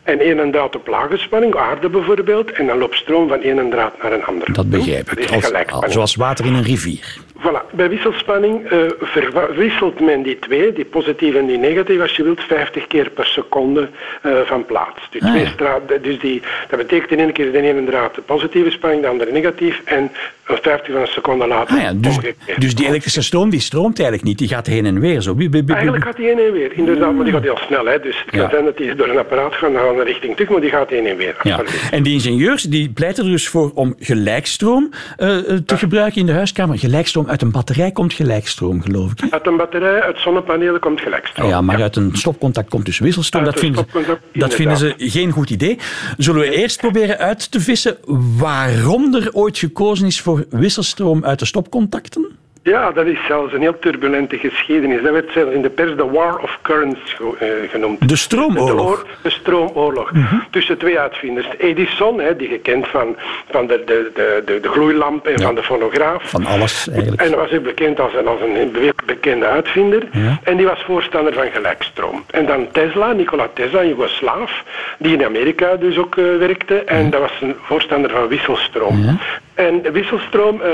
en 0.02 0.20
één 0.20 0.50
draad 0.50 0.76
op 0.76 0.86
lage 0.86 1.16
spanning, 1.16 1.56
aarde 1.56 1.88
bijvoorbeeld, 1.88 2.52
en 2.52 2.66
dan 2.66 2.78
loopt 2.78 2.96
stroom 2.96 3.28
van 3.28 3.42
één 3.42 3.70
draad 3.70 4.02
naar 4.02 4.12
een 4.12 4.24
andere. 4.24 4.52
Dat 4.52 4.70
begrijp 4.70 5.10
ik. 5.10 5.70
Als, 5.70 5.92
zoals 5.92 6.14
water 6.14 6.46
in 6.46 6.54
een 6.54 6.62
rivier. 6.62 7.16
Voilà. 7.44 7.62
Bij 7.70 7.88
wisselspanning 7.88 8.72
uh, 8.72 8.78
verwisselt 9.00 10.00
men 10.00 10.22
die 10.22 10.38
twee, 10.38 10.72
die 10.72 10.84
positief 10.84 11.34
en 11.34 11.46
die 11.46 11.58
negatief, 11.58 12.00
als 12.00 12.16
je 12.16 12.22
wilt, 12.22 12.40
50 12.40 12.86
keer 12.86 13.10
per 13.10 13.26
seconde 13.26 13.88
uh, 14.26 14.32
van 14.44 14.66
plaats. 14.66 15.08
Dus, 15.10 15.22
ah, 15.22 15.30
twee 15.30 15.46
straat, 15.46 15.80
dus 16.02 16.18
die, 16.18 16.42
dat 16.68 16.78
betekent 16.78 17.10
in 17.10 17.18
één 17.18 17.32
keer 17.32 17.52
de 17.52 17.60
ene 17.60 17.84
draad 17.84 18.14
de 18.14 18.20
positieve 18.20 18.70
spanning, 18.70 19.02
de 19.02 19.08
andere 19.08 19.32
negatief, 19.32 19.80
en 19.84 20.10
een 20.46 20.58
50 20.62 20.92
van 20.92 21.00
een 21.00 21.06
seconde 21.06 21.46
later 21.46 21.76
ah, 21.76 21.82
ja, 21.82 21.92
dus, 21.92 22.18
dus, 22.58 22.74
die 22.74 22.86
elektrische 22.86 23.22
stroom 23.22 23.50
die 23.50 23.60
stroomt 23.60 23.98
eigenlijk 23.98 24.28
niet, 24.28 24.38
die 24.38 24.48
gaat 24.48 24.66
heen 24.66 24.86
en 24.86 25.00
weer 25.00 25.20
zo. 25.20 25.36
Eigenlijk 25.66 26.04
gaat 26.04 26.16
die 26.16 26.26
heen 26.26 26.38
en 26.38 26.52
weer, 26.52 26.72
inderdaad, 26.72 27.14
maar 27.14 27.24
die 27.24 27.32
gaat 27.32 27.42
heel 27.42 27.58
snel. 27.66 27.86
Hè. 27.86 28.00
Dus 28.00 28.24
het 28.26 28.36
kan 28.36 28.50
zijn 28.50 28.64
dat 28.64 28.76
die 28.76 28.94
door 28.94 29.08
een 29.08 29.18
apparaat 29.18 29.54
gaat 29.54 29.72
naar 29.72 29.88
een 29.88 30.04
richting 30.04 30.34
terug, 30.34 30.50
maar 30.50 30.60
die 30.60 30.70
gaat 30.70 30.90
heen 30.90 31.06
en 31.06 31.16
weer. 31.16 31.36
Ja. 31.42 31.62
En 31.90 32.02
die 32.02 32.12
ingenieurs 32.12 32.62
die 32.62 32.90
pleiten 32.90 33.24
er 33.24 33.30
dus 33.30 33.48
voor 33.48 33.70
om 33.74 33.94
gelijkstroom 33.98 34.90
uh, 35.18 35.36
te 35.66 35.76
gebruiken 35.76 36.20
in 36.20 36.26
de 36.26 36.32
huiskamer. 36.32 36.78
Gelijkstroom 36.78 37.26
uit 37.34 37.42
een 37.42 37.50
batterij 37.50 37.90
komt 37.90 38.12
gelijkstroom, 38.12 38.82
geloof 38.82 39.10
ik. 39.10 39.32
Uit 39.32 39.46
een 39.46 39.56
batterij, 39.56 40.00
uit 40.00 40.18
zonnepanelen 40.18 40.80
komt 40.80 41.00
gelijkstroom. 41.00 41.48
Ja, 41.48 41.60
maar 41.60 41.82
uit 41.82 41.96
een 41.96 42.16
stopcontact 42.16 42.68
komt 42.70 42.84
dus 42.84 42.98
wisselstroom. 42.98 43.44
Dat 43.44 43.58
vinden, 43.58 43.86
ze, 43.92 44.18
dat 44.32 44.54
vinden 44.54 44.76
ze 44.76 44.94
geen 44.96 45.30
goed 45.30 45.50
idee. 45.50 45.78
Zullen 46.16 46.40
we 46.40 46.56
eerst 46.56 46.80
proberen 46.80 47.18
uit 47.18 47.50
te 47.50 47.60
vissen 47.60 47.96
waarom 48.36 49.14
er 49.14 49.28
ooit 49.32 49.58
gekozen 49.58 50.06
is 50.06 50.20
voor 50.20 50.44
wisselstroom 50.50 51.24
uit 51.24 51.38
de 51.38 51.44
stopcontacten? 51.44 52.33
Ja, 52.64 52.90
dat 52.90 53.06
is 53.06 53.18
zelfs 53.26 53.52
een 53.52 53.60
heel 53.60 53.78
turbulente 53.78 54.38
geschiedenis. 54.38 55.02
Dat 55.02 55.12
werd 55.12 55.32
zelfs 55.32 55.52
in 55.52 55.62
de 55.62 55.70
pers 55.70 55.96
de 55.96 56.10
War 56.10 56.38
of 56.38 56.58
Currents 56.62 57.16
eh, 57.38 57.48
genoemd. 57.70 58.08
De 58.08 58.16
stroomoorlog? 58.16 59.06
De, 59.22 59.30
stroomoorlog. 59.30 60.12
Mhm. 60.12 60.36
Tussen 60.50 60.78
twee 60.78 60.98
uitvinders. 60.98 61.46
Edison, 61.58 62.20
hè, 62.20 62.36
die 62.36 62.48
gekend 62.48 62.88
van, 62.88 63.16
van 63.50 63.66
de, 63.66 63.82
de, 63.86 64.10
de, 64.44 64.60
de, 64.60 64.68
gloeilamp 64.68 65.26
en 65.26 65.40
van 65.42 65.54
de 65.54 65.62
fonograaf. 65.62 66.22
Van 66.22 66.46
alles 66.46 66.88
eigenlijk. 66.88 67.22
En 67.22 67.36
was 67.36 67.52
ook 67.52 67.62
bekend 67.62 68.00
als 68.00 68.14
een, 68.14 68.26
als 68.26 68.40
een 68.40 68.92
bekende 69.06 69.46
uitvinder. 69.46 70.02
En 70.42 70.56
die 70.56 70.66
was 70.66 70.82
voorstander 70.82 71.32
van 71.32 71.50
gelijkstroom. 71.52 72.24
En 72.30 72.46
dan 72.46 72.68
Tesla, 72.72 73.12
Nikola 73.12 73.48
Tesla, 73.54 73.80
een 73.80 73.88
Joegoslaaf, 73.88 74.64
die 74.98 75.12
in 75.12 75.24
Amerika 75.24 75.76
dus 75.76 75.98
ook 75.98 76.16
uh, 76.16 76.38
werkte. 76.38 76.74
En 76.74 77.10
dat 77.10 77.20
was 77.20 77.32
een 77.40 77.54
voorstander 77.62 78.10
van 78.10 78.28
wisselstroom. 78.28 79.18
En 79.54 79.92
wisselstroom... 79.92 80.60
Uh, 80.60 80.66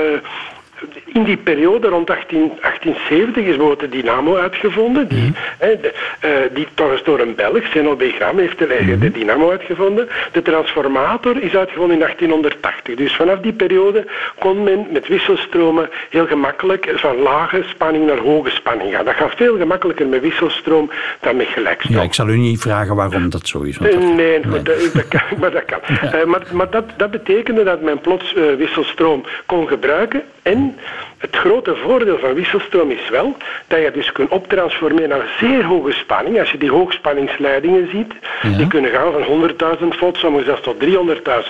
in 1.06 1.24
die 1.24 1.36
periode 1.36 1.88
rond 1.88 2.10
18, 2.10 2.38
1870 2.38 3.44
is 3.44 3.56
bijvoorbeeld 3.56 3.80
de 3.80 3.88
dynamo 3.88 4.36
uitgevonden. 4.36 5.08
Die, 5.08 5.24
mm. 5.24 5.34
de, 5.58 5.92
uh, 6.24 6.30
die 6.54 6.66
trouwens 6.74 7.04
door 7.04 7.20
een 7.20 7.34
Belg, 7.34 7.66
Zeno 7.72 7.96
B. 7.96 8.02
Gram, 8.02 8.38
heeft 8.38 8.58
de, 8.58 8.78
mm. 8.80 9.00
de 9.00 9.10
dynamo 9.10 9.50
uitgevonden. 9.50 10.08
De 10.32 10.42
transformator 10.42 11.42
is 11.42 11.56
uitgevonden 11.56 11.94
in 11.94 12.02
1880. 12.02 12.94
Dus 12.94 13.14
vanaf 13.14 13.38
die 13.38 13.52
periode 13.52 14.06
kon 14.38 14.62
men 14.62 14.86
met 14.92 15.08
wisselstromen 15.08 15.88
heel 16.10 16.26
gemakkelijk 16.26 16.92
van 16.94 17.16
lage 17.16 17.62
spanning 17.68 18.06
naar 18.06 18.18
hoge 18.18 18.50
spanning 18.50 18.94
gaan. 18.94 19.04
Dat 19.04 19.14
gaat 19.14 19.34
veel 19.36 19.56
gemakkelijker 19.56 20.06
met 20.06 20.20
wisselstroom 20.20 20.90
dan 21.20 21.36
met 21.36 21.46
gelijkstroom. 21.46 21.96
Ja, 21.96 22.02
ik 22.02 22.14
zal 22.14 22.28
u 22.28 22.36
niet 22.36 22.60
vragen 22.60 22.96
waarom 22.96 23.30
dat 23.30 23.48
zo 23.48 23.60
is. 23.60 23.76
Dat... 23.76 23.98
Nee, 23.98 24.14
nee. 24.14 24.38
Maar, 24.50 24.62
dat, 24.62 25.08
kan, 25.08 25.38
maar 25.38 25.50
dat 25.50 25.64
kan. 25.64 25.78
Uh, 26.04 26.24
maar, 26.24 26.42
maar 26.52 26.70
dat, 26.70 26.84
dat 26.96 27.10
betekende 27.10 27.64
dat 27.64 27.80
men 27.80 28.00
plots 28.00 28.34
uh, 28.34 28.54
wisselstroom 28.54 29.24
kon 29.46 29.68
gebruiken 29.68 30.22
en 30.42 30.69
and 30.70 31.09
het 31.20 31.36
grote 31.36 31.76
voordeel 31.76 32.18
van 32.18 32.34
wisselstroom 32.34 32.90
is 32.90 33.08
wel 33.10 33.36
dat 33.66 33.78
je 33.82 33.90
dus 33.90 34.12
kunt 34.12 34.30
optransformeren 34.30 35.08
naar 35.08 35.36
zeer 35.38 35.64
hoge 35.64 35.92
spanning. 35.92 36.38
Als 36.38 36.50
je 36.50 36.58
die 36.58 36.70
hoogspanningsleidingen 36.70 37.88
ziet, 37.90 38.12
die 38.56 38.66
kunnen 38.66 38.90
gaan 38.90 39.12
van 39.12 39.50
100.000 39.80 39.86
volt, 39.88 40.16
soms 40.16 40.44
zelfs 40.44 40.62
tot 40.62 40.84
300.000 40.84 40.88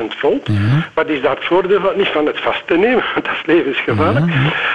volt. 0.07 0.47
Ja. 0.47 0.89
Wat 0.95 1.09
is 1.09 1.23
dat 1.23 1.39
voordeel 1.41 1.81
van, 1.81 1.97
niet 1.97 2.09
van 2.09 2.27
het 2.27 2.41
vast 2.41 2.67
te 2.67 2.77
nemen, 2.77 3.05
want 3.15 3.25
dat 3.25 3.35
is 3.35 3.47
levensgevaarlijk. 3.47 4.27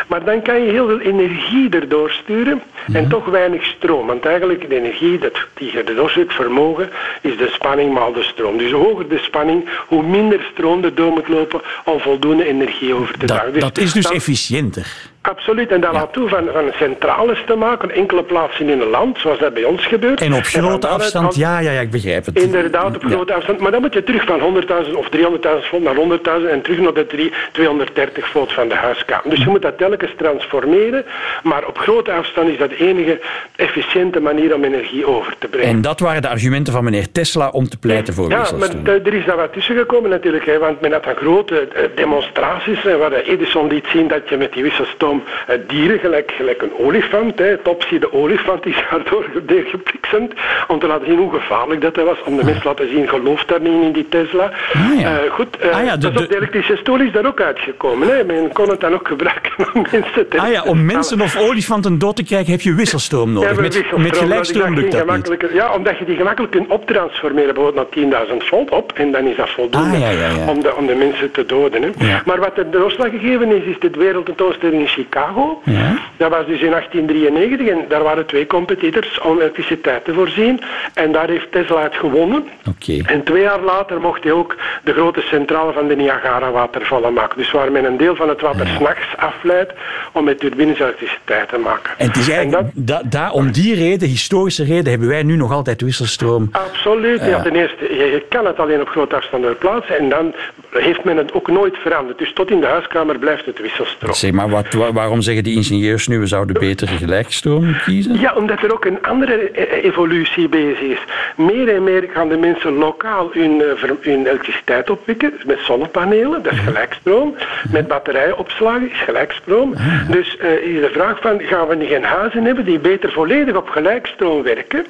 Maar 0.08 0.24
dan 0.24 0.42
kan 0.42 0.62
je 0.64 0.72
heel 0.72 0.88
veel 0.88 1.00
energie 1.00 1.70
erdoor 1.70 2.12
sturen 2.12 2.62
en 2.94 3.10
toch 3.10 3.26
weinig 3.26 3.64
stroom. 3.64 4.08
Want 4.08 4.26
eigenlijk 4.26 4.70
de 4.70 4.76
energie, 4.76 5.20
dat, 5.20 5.38
die 5.54 5.72
je 5.72 6.26
vermogen, 6.28 6.90
is 7.22 7.38
de 7.38 7.50
spanning 7.54 7.94
maal 7.94 8.14
de 8.14 8.24
stroom. 8.24 8.58
Dus 8.58 8.72
hoe 8.72 8.84
hoger 8.84 9.08
de 9.08 9.18
spanning, 9.18 9.70
hoe 9.88 10.04
minder 10.04 10.48
stroom 10.52 10.84
er 10.84 10.96
door 10.96 11.12
moet 11.12 11.28
lopen 11.28 11.62
om 11.86 12.00
voldoende 12.00 12.48
energie 12.48 12.94
over 12.94 13.18
te 13.18 13.26
dragen. 13.26 13.54
Dus 13.54 13.62
dat 13.62 13.78
is 13.78 13.94
dus 13.94 14.10
efficiënter. 14.12 14.85
bezig. 14.86 15.15
Absoluut, 15.30 15.72
en 15.72 15.82
dat 15.82 15.94
laat 15.94 16.14
toe 16.14 16.30
van, 16.30 16.50
van 16.54 16.72
centrales 16.74 17.44
te 17.46 17.56
maken, 17.56 17.92
enkele 17.92 18.24
plaatsen 18.24 18.70
in 18.70 18.82
een 18.82 18.90
land, 18.90 19.18
zoals 19.20 19.40
dat 19.40 19.54
bij 19.54 19.64
ons 19.64 19.86
gebeurt. 19.86 20.22
En 20.22 20.34
op 20.34 20.44
grote 20.44 20.88
afstand, 20.88 21.36
ja, 21.36 21.60
ja, 21.60 21.72
ja, 21.72 21.80
ik 21.80 21.92
begrijp 21.92 22.26
het. 22.26 22.42
Inderdaad, 22.42 22.96
op 22.96 23.04
grote 23.04 23.34
afstand. 23.34 23.60
Maar 23.60 23.72
dan 23.72 23.82
moet 23.82 23.94
je 23.94 24.04
terug 24.04 24.26
van 24.26 24.40
100.000 24.86 24.96
of 24.96 25.08
300.000 25.10 25.70
volt 25.70 25.84
naar 25.84 25.96
100.000 25.96 26.50
en 26.52 26.62
terug 26.62 26.80
naar 26.80 26.94
de 26.94 27.32
230 27.52 28.30
volt 28.30 28.54
van 28.54 28.68
de 28.68 28.76
huiskamer. 28.76 29.30
Dus 29.30 29.44
je 29.44 29.50
moet 29.50 29.62
dat 29.62 29.78
telkens 29.78 30.12
transformeren, 30.18 31.06
maar 31.44 31.68
op 31.68 31.78
grote 31.78 32.12
afstand 32.12 32.50
is 32.50 32.58
dat 32.58 32.70
de 32.70 32.78
enige 32.78 33.22
efficiënte 33.56 34.20
manier 34.20 34.56
om 34.56 34.64
energie 34.64 35.08
over 35.08 35.36
te 35.38 35.48
brengen. 35.48 35.70
En 35.70 35.82
dat 35.82 36.00
waren 36.00 36.22
de 36.22 36.30
argumenten 36.30 36.74
van 36.74 36.84
meneer 36.84 37.12
Tesla 37.12 37.50
om 37.50 37.70
te 37.70 37.78
pleiten 37.78 38.14
voor 38.14 38.30
Ja, 38.30 38.46
maar 38.60 38.70
er 38.86 39.14
is 39.14 39.26
daar 39.26 39.38
wat 39.38 39.54
tussen 39.54 39.76
gekomen 39.76 40.10
natuurlijk, 40.10 40.46
hè, 40.46 40.58
want 40.58 40.82
men 40.82 40.92
had 40.92 41.04
dan 41.04 41.16
grote 41.16 41.60
eh, 41.60 41.84
demonstraties, 41.96 42.84
waar 42.84 43.12
Edison 43.12 43.68
liet 43.68 43.86
zien 43.88 44.08
dat 44.08 44.30
je 44.30 44.38
met 44.38 44.54
die 44.54 44.64
wisselstoom 44.64 45.15
eh, 45.48 45.56
dieren, 45.68 46.00
gelijk, 46.00 46.32
gelijk 46.38 46.62
een 46.62 46.78
olifant. 46.78 47.40
Hè. 47.40 47.58
Topsy 47.58 48.00
de 48.00 48.14
olifant 48.14 48.66
is 48.66 48.76
daardoor 48.90 49.26
gepriksend 49.48 50.34
om 50.68 50.80
te 50.80 50.88
laten 50.88 51.08
zien 51.08 51.18
hoe 51.18 51.34
gevaarlijk 51.34 51.82
dat 51.82 51.96
was. 51.96 52.24
Om 52.26 52.38
de 52.38 52.44
mensen 52.44 52.62
te 52.62 52.68
laten 52.68 52.90
zien, 52.90 53.10
geloof 53.10 53.44
daar 53.46 53.62
niet 53.62 53.84
in 53.84 53.92
die 53.92 54.08
Tesla. 54.10 54.52
Ah, 54.74 55.00
ja. 55.00 55.24
Uh, 55.24 55.32
goed, 55.32 55.48
uh, 55.64 55.76
ah, 55.76 55.86
ja, 55.86 55.98
de, 55.98 56.12
de, 56.12 56.36
elektrische 56.36 56.76
stoel 56.76 57.00
is 57.00 57.12
daar 57.12 57.26
ook 57.26 57.42
uitgekomen. 57.42 58.08
Hè. 58.08 58.24
Men 58.24 58.52
kon 58.54 58.70
het 58.70 58.80
dan 58.80 58.94
ook 58.94 59.08
gebruiken 59.08 59.52
om 59.74 59.86
mensen 59.92 60.30
te... 60.30 60.40
Ah 60.40 60.52
ja, 60.52 60.64
om 60.64 60.86
mensen 60.86 61.22
of 61.22 61.38
olifanten 61.38 62.00
dood 62.00 62.16
te 62.16 62.24
krijgen 62.24 62.52
heb 62.52 62.62
je 62.62 62.74
wisselstroom 62.74 63.34
nodig. 63.34 63.56
Ja, 63.56 63.62
met, 63.62 63.98
met 63.98 64.18
gelijkstroom 64.18 64.74
lukt 64.76 64.92
dat 64.92 65.18
niet. 65.18 65.50
Ja, 65.54 65.74
omdat 65.74 65.98
je 65.98 66.06
die 66.06 66.16
gemakkelijk 66.16 66.52
kunt 66.52 66.70
optransformeren, 66.70 67.54
bijvoorbeeld 67.54 68.12
naar 68.12 68.28
10.000 68.28 68.38
volt 68.38 68.70
op. 68.70 68.92
En 68.96 69.12
dan 69.12 69.28
is 69.28 69.36
dat 69.36 69.50
voldoende 69.50 69.98
ah, 69.98 70.50
om, 70.50 70.62
de, 70.62 70.76
om 70.76 70.86
de 70.86 70.96
mensen 70.96 71.32
te 71.32 71.46
doden. 71.46 71.82
Hè. 71.82 71.90
Maar 72.26 72.40
wat 72.40 72.58
er 72.58 72.72
doorslag 72.72 73.10
gegeven 73.10 73.56
is, 73.56 73.64
is 73.64 73.80
de 73.80 73.90
wereldtentoonstelling 73.90 74.82
in 74.82 74.88
Chicago. 75.06 75.62
Ja. 75.64 75.98
Dat 76.18 76.30
was 76.30 76.46
dus 76.46 76.62
in 76.62 76.70
1893 76.70 77.68
en 77.68 77.86
daar 77.90 78.04
waren 78.04 78.26
twee 78.26 78.48
competitors 78.48 79.20
om 79.20 79.38
elektriciteit 79.38 80.06
te 80.06 80.14
voorzien. 80.14 80.62
En 80.94 81.12
daar 81.12 81.30
heeft 81.30 81.52
Tesla 81.52 81.82
het 81.82 81.96
gewonnen. 81.96 82.44
Okay. 82.68 83.04
En 83.06 83.24
twee 83.24 83.42
jaar 83.42 83.62
later 83.62 84.02
mocht 84.02 84.24
hij 84.24 84.32
ook 84.32 84.56
de 84.84 84.94
grote 84.94 85.22
centrale 85.22 85.74
van 85.74 85.88
de 85.88 85.96
Niagara-watervallen 85.96 87.14
maken. 87.14 87.38
Dus 87.38 87.52
waar 87.52 87.72
men 87.72 87.86
een 87.86 87.98
deel 87.98 88.16
van 88.16 88.30
het 88.30 88.42
water 88.42 88.68
ja. 88.68 88.76
s'nachts 88.76 89.18
afleidt 89.18 89.74
om 90.12 90.24
met 90.24 90.40
turbines 90.40 90.80
elektriciteit 90.80 91.50
te 91.50 91.58
maken. 91.58 91.94
En 91.98 92.08
het 92.08 92.18
is 92.18 92.30
eigenlijk 92.30 93.12
da, 93.12 93.32
om 93.32 93.52
die 93.52 93.76
reden, 93.76 94.08
historische 94.08 94.64
reden, 94.64 94.90
hebben 94.90 95.08
wij 95.08 95.24
nu 95.24 95.36
nog 95.36 95.52
altijd 95.52 95.82
wisselstroom. 95.82 96.50
Absoluut. 96.52 97.20
Ja, 97.26 97.42
ten 97.42 97.56
eerste, 97.56 97.84
je, 97.84 98.26
kan 98.30 98.46
het 98.46 98.60
alleen 98.60 98.82
op 98.82 98.88
grote 98.88 99.16
afstand 99.16 99.60
plaatsen 99.60 99.98
en 99.98 100.10
dan 100.10 100.34
heeft 100.70 101.04
men 101.04 101.18
het 101.18 101.34
ook 101.34 101.48
nooit 101.48 101.78
veranderd. 101.78 102.18
Dus 102.18 102.34
tot 102.34 102.52
in 102.52 102.60
de 102.60 102.66
huiskamer 102.66 103.20
blijft 103.20 103.46
het 103.46 103.60
wisselstroom. 103.60 104.14
Zeg 104.14 104.32
maar, 104.32 104.50
wat, 104.50 104.74
waarom 104.96 105.22
zeggen 105.22 105.44
die 105.44 105.56
ingenieurs 105.56 106.08
nu 106.08 106.20
we 106.20 106.28
zouden 106.28 106.60
beter 106.60 106.88
gelijkstroom 106.88 107.76
kiezen? 107.84 108.20
Ja, 108.20 108.34
omdat 108.34 108.62
er 108.62 108.74
ook 108.74 108.86
een 108.86 109.04
andere 109.04 109.50
e-, 109.54 109.82
evolutie 109.82 110.50
bezig 110.50 110.80
is. 110.80 111.00
Meer 111.36 111.76
en 111.76 111.84
meer 111.84 112.10
gaan 112.14 112.30
de 112.30 112.38
mensen 112.38 112.74
lokaal 112.74 113.30
hun, 113.32 113.62
eh, 113.62 113.90
hun 114.02 114.26
elektriciteit 114.26 114.90
opwekken 114.90 115.34
met 115.46 115.60
zonnepanelen, 115.60 116.44
dat 116.44 116.54
is 116.54 116.60
gelijkstroom. 116.60 117.36
Met 117.72 117.88
batterijopslagen 117.88 118.92
is 118.92 119.00
gelijkstroom. 119.00 119.74
Dus 120.10 120.38
uh, 120.42 120.52
is 120.52 120.82
de 120.82 120.90
vraag 120.92 121.22
van, 121.22 121.40
gaan 121.40 121.68
we 121.68 121.76
niet 121.76 121.90
geen 121.90 122.04
huizen 122.04 122.44
hebben 122.44 122.66
die 122.66 122.80
beter 122.80 123.12
volledig 123.12 123.56
op 123.56 123.70
gelijkstroom 123.70 124.44
werken? 124.44 124.86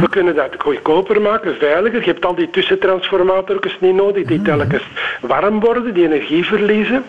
We 0.00 0.08
kunnen 0.10 0.34
dat 0.34 0.54
goedkoper 0.58 1.20
maken, 1.20 1.56
veiliger. 1.58 2.00
Je 2.00 2.06
hebt 2.06 2.24
al 2.24 2.34
die 2.34 2.50
tussentransformatorjes 2.50 3.76
niet 3.80 3.94
nodig, 3.94 4.24
die 4.26 4.42
telkens 4.42 4.82
warm 5.20 5.60
worden, 5.60 5.94
die 5.94 6.04
energie 6.04 6.44
verliezen. 6.44 7.04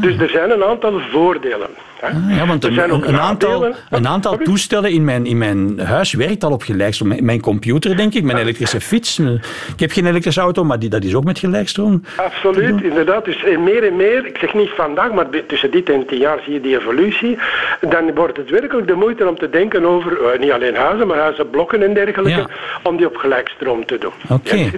Dus 0.00 0.16
er 0.18 0.28
zijn 0.28 0.50
een 0.50 0.64
aantal 0.64 1.00
voordelen. 1.10 1.68
them. 1.74 1.91
Ah, 2.02 2.36
ja, 2.36 2.46
want 2.46 2.64
een, 2.64 3.08
een, 3.08 3.18
aantal, 3.18 3.74
een 3.90 4.08
aantal 4.08 4.36
toestellen 4.36 4.90
in 4.90 5.04
mijn, 5.04 5.26
in 5.26 5.38
mijn 5.38 5.80
huis 5.80 6.12
werkt 6.12 6.44
al 6.44 6.52
op 6.52 6.62
gelijkstroom. 6.62 7.24
Mijn 7.24 7.40
computer, 7.40 7.96
denk 7.96 8.14
ik, 8.14 8.22
mijn 8.22 8.38
elektrische 8.38 8.80
fiets. 8.80 9.18
Ik 9.18 9.80
heb 9.80 9.90
geen 9.90 10.06
elektrische 10.06 10.40
auto, 10.40 10.64
maar 10.64 10.78
die, 10.78 10.88
dat 10.88 11.04
is 11.04 11.14
ook 11.14 11.24
met 11.24 11.38
gelijkstroom. 11.38 12.02
Absoluut, 12.16 12.82
inderdaad. 12.82 13.24
Dus 13.24 13.44
eh, 13.44 13.58
meer 13.58 13.86
en 13.86 13.96
meer, 13.96 14.26
ik 14.26 14.36
zeg 14.38 14.54
niet 14.54 14.70
vandaag, 14.76 15.12
maar 15.12 15.26
tussen 15.46 15.70
dit 15.70 15.90
en 15.90 16.06
tien 16.06 16.18
jaar 16.18 16.40
zie 16.44 16.52
je 16.52 16.60
die 16.60 16.78
evolutie. 16.78 17.38
Dan 17.80 18.14
wordt 18.14 18.36
het 18.36 18.50
werkelijk 18.50 18.86
de 18.86 18.94
moeite 18.94 19.28
om 19.28 19.38
te 19.38 19.50
denken 19.50 19.84
over, 19.84 20.12
uh, 20.12 20.40
niet 20.40 20.50
alleen 20.50 20.76
huizen, 20.76 21.06
maar 21.06 21.18
huizenblokken 21.18 21.82
en 21.82 21.94
dergelijke, 21.94 22.48
om 22.82 22.96
die 22.96 23.06
op 23.06 23.16
gelijkstroom 23.16 23.86
te 23.86 23.98
doen. 23.98 24.12
Oké. 24.28 24.70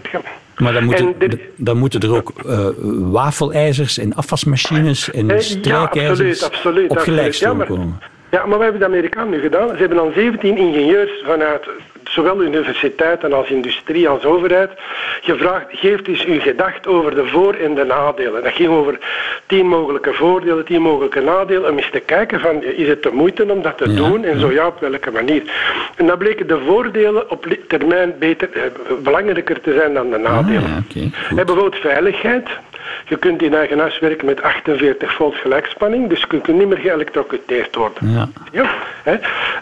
Maar 0.58 0.72
dan 0.72 0.84
moeten, 0.84 1.14
dan 1.56 1.76
moeten 1.76 2.00
er 2.00 2.16
ook 2.16 2.32
uh, 2.46 2.66
wafelijzers 3.10 3.98
en 3.98 4.14
afwasmachines 4.14 5.10
en 5.10 5.42
strijkijzers 5.42 6.40
ja, 6.40 6.46
absoluut, 6.46 6.54
absoluut, 6.54 6.90
op 6.90 6.98
ja, 7.14 7.64
komen. 7.64 7.98
Ja, 8.30 8.46
maar 8.46 8.58
wat 8.58 8.62
hebben 8.62 8.80
de 8.80 8.86
Amerikanen 8.86 9.30
nu 9.30 9.40
gedaan? 9.40 9.68
Ze 9.68 9.76
hebben 9.76 9.96
dan 9.96 10.12
17 10.14 10.56
ingenieurs 10.56 11.10
vanuit 11.24 11.66
zowel 12.08 12.42
universiteiten 12.42 13.32
als 13.32 13.48
industrie 13.48 14.08
als 14.08 14.24
overheid 14.24 14.70
gevraagd, 15.22 15.66
geeft 15.68 16.08
eens 16.08 16.24
uw 16.24 16.40
gedacht 16.40 16.86
over 16.86 17.14
de 17.14 17.26
voor- 17.26 17.54
en 17.54 17.74
de 17.74 17.84
nadelen. 17.84 18.42
Dat 18.42 18.52
ging 18.52 18.68
over 18.68 18.98
tien 19.46 19.66
mogelijke 19.66 20.12
voordelen, 20.12 20.64
tien 20.64 20.82
mogelijke 20.82 21.20
nadelen, 21.20 21.70
om 21.70 21.76
eens 21.76 21.90
te 21.90 22.00
kijken 22.00 22.40
van, 22.40 22.62
is 22.62 22.88
het 22.88 23.02
de 23.02 23.10
moeite 23.12 23.52
om 23.52 23.62
dat 23.62 23.78
te 23.78 23.94
doen 23.94 24.24
en 24.24 24.40
zo 24.40 24.52
ja, 24.52 24.66
op 24.66 24.80
welke 24.80 25.10
manier. 25.10 25.42
En 25.96 26.06
dan 26.06 26.18
bleken 26.18 26.46
de 26.46 26.58
voordelen 26.66 27.30
op 27.30 27.46
termijn 27.68 28.14
beter, 28.18 28.48
eh, 28.52 28.62
belangrijker 29.02 29.60
te 29.60 29.72
zijn 29.72 29.94
dan 29.94 30.10
de 30.10 30.18
nadelen. 30.18 30.62
Ah, 30.62 30.78
okay, 30.90 31.10
bijvoorbeeld 31.34 31.76
veiligheid. 31.76 32.48
Je 33.04 33.16
kunt 33.16 33.42
in 33.42 33.54
eigen 33.54 33.78
huis 33.78 33.98
werken 33.98 34.26
met 34.26 34.42
48 34.42 35.14
volt 35.14 35.34
gelijkspanning, 35.34 36.08
dus 36.08 36.20
je 36.20 36.26
kunt 36.26 36.58
niet 36.58 36.68
meer 36.68 36.78
geëlectrocuteerd 36.78 37.74
worden. 37.74 38.10
Ja. 38.10 38.28
ja 38.52 38.70
hè. 39.02 39.16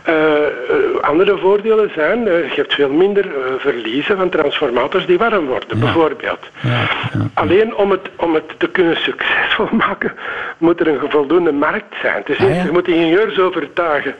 Uh, 0.09 1.00
andere 1.00 1.38
voordelen 1.38 1.90
zijn, 1.94 2.26
uh, 2.26 2.48
je 2.48 2.55
hebt 2.55 2.74
veel 2.74 2.90
minder 2.90 3.26
verliezen 3.59 4.16
van 4.16 4.28
transformators 4.28 5.07
die 5.07 5.18
warm 5.18 5.46
worden, 5.46 5.78
bijvoorbeeld. 5.78 6.38
Ja. 6.61 6.87
Alleen 7.35 7.76
om 7.76 7.90
het, 7.90 8.09
om 8.16 8.35
het 8.35 8.59
te 8.59 8.68
kunnen 8.68 8.96
succesvol 8.96 9.68
maken, 9.87 10.12
moet 10.59 10.81
er 10.81 10.88
een 10.88 11.11
voldoende 11.11 11.52
markt 11.52 11.94
zijn. 12.02 12.22
Dus 12.24 12.38
ah, 12.38 12.64
je 12.64 12.70
moet 12.72 12.88
ingenieurs 12.88 13.38
overtuigen 13.38 14.14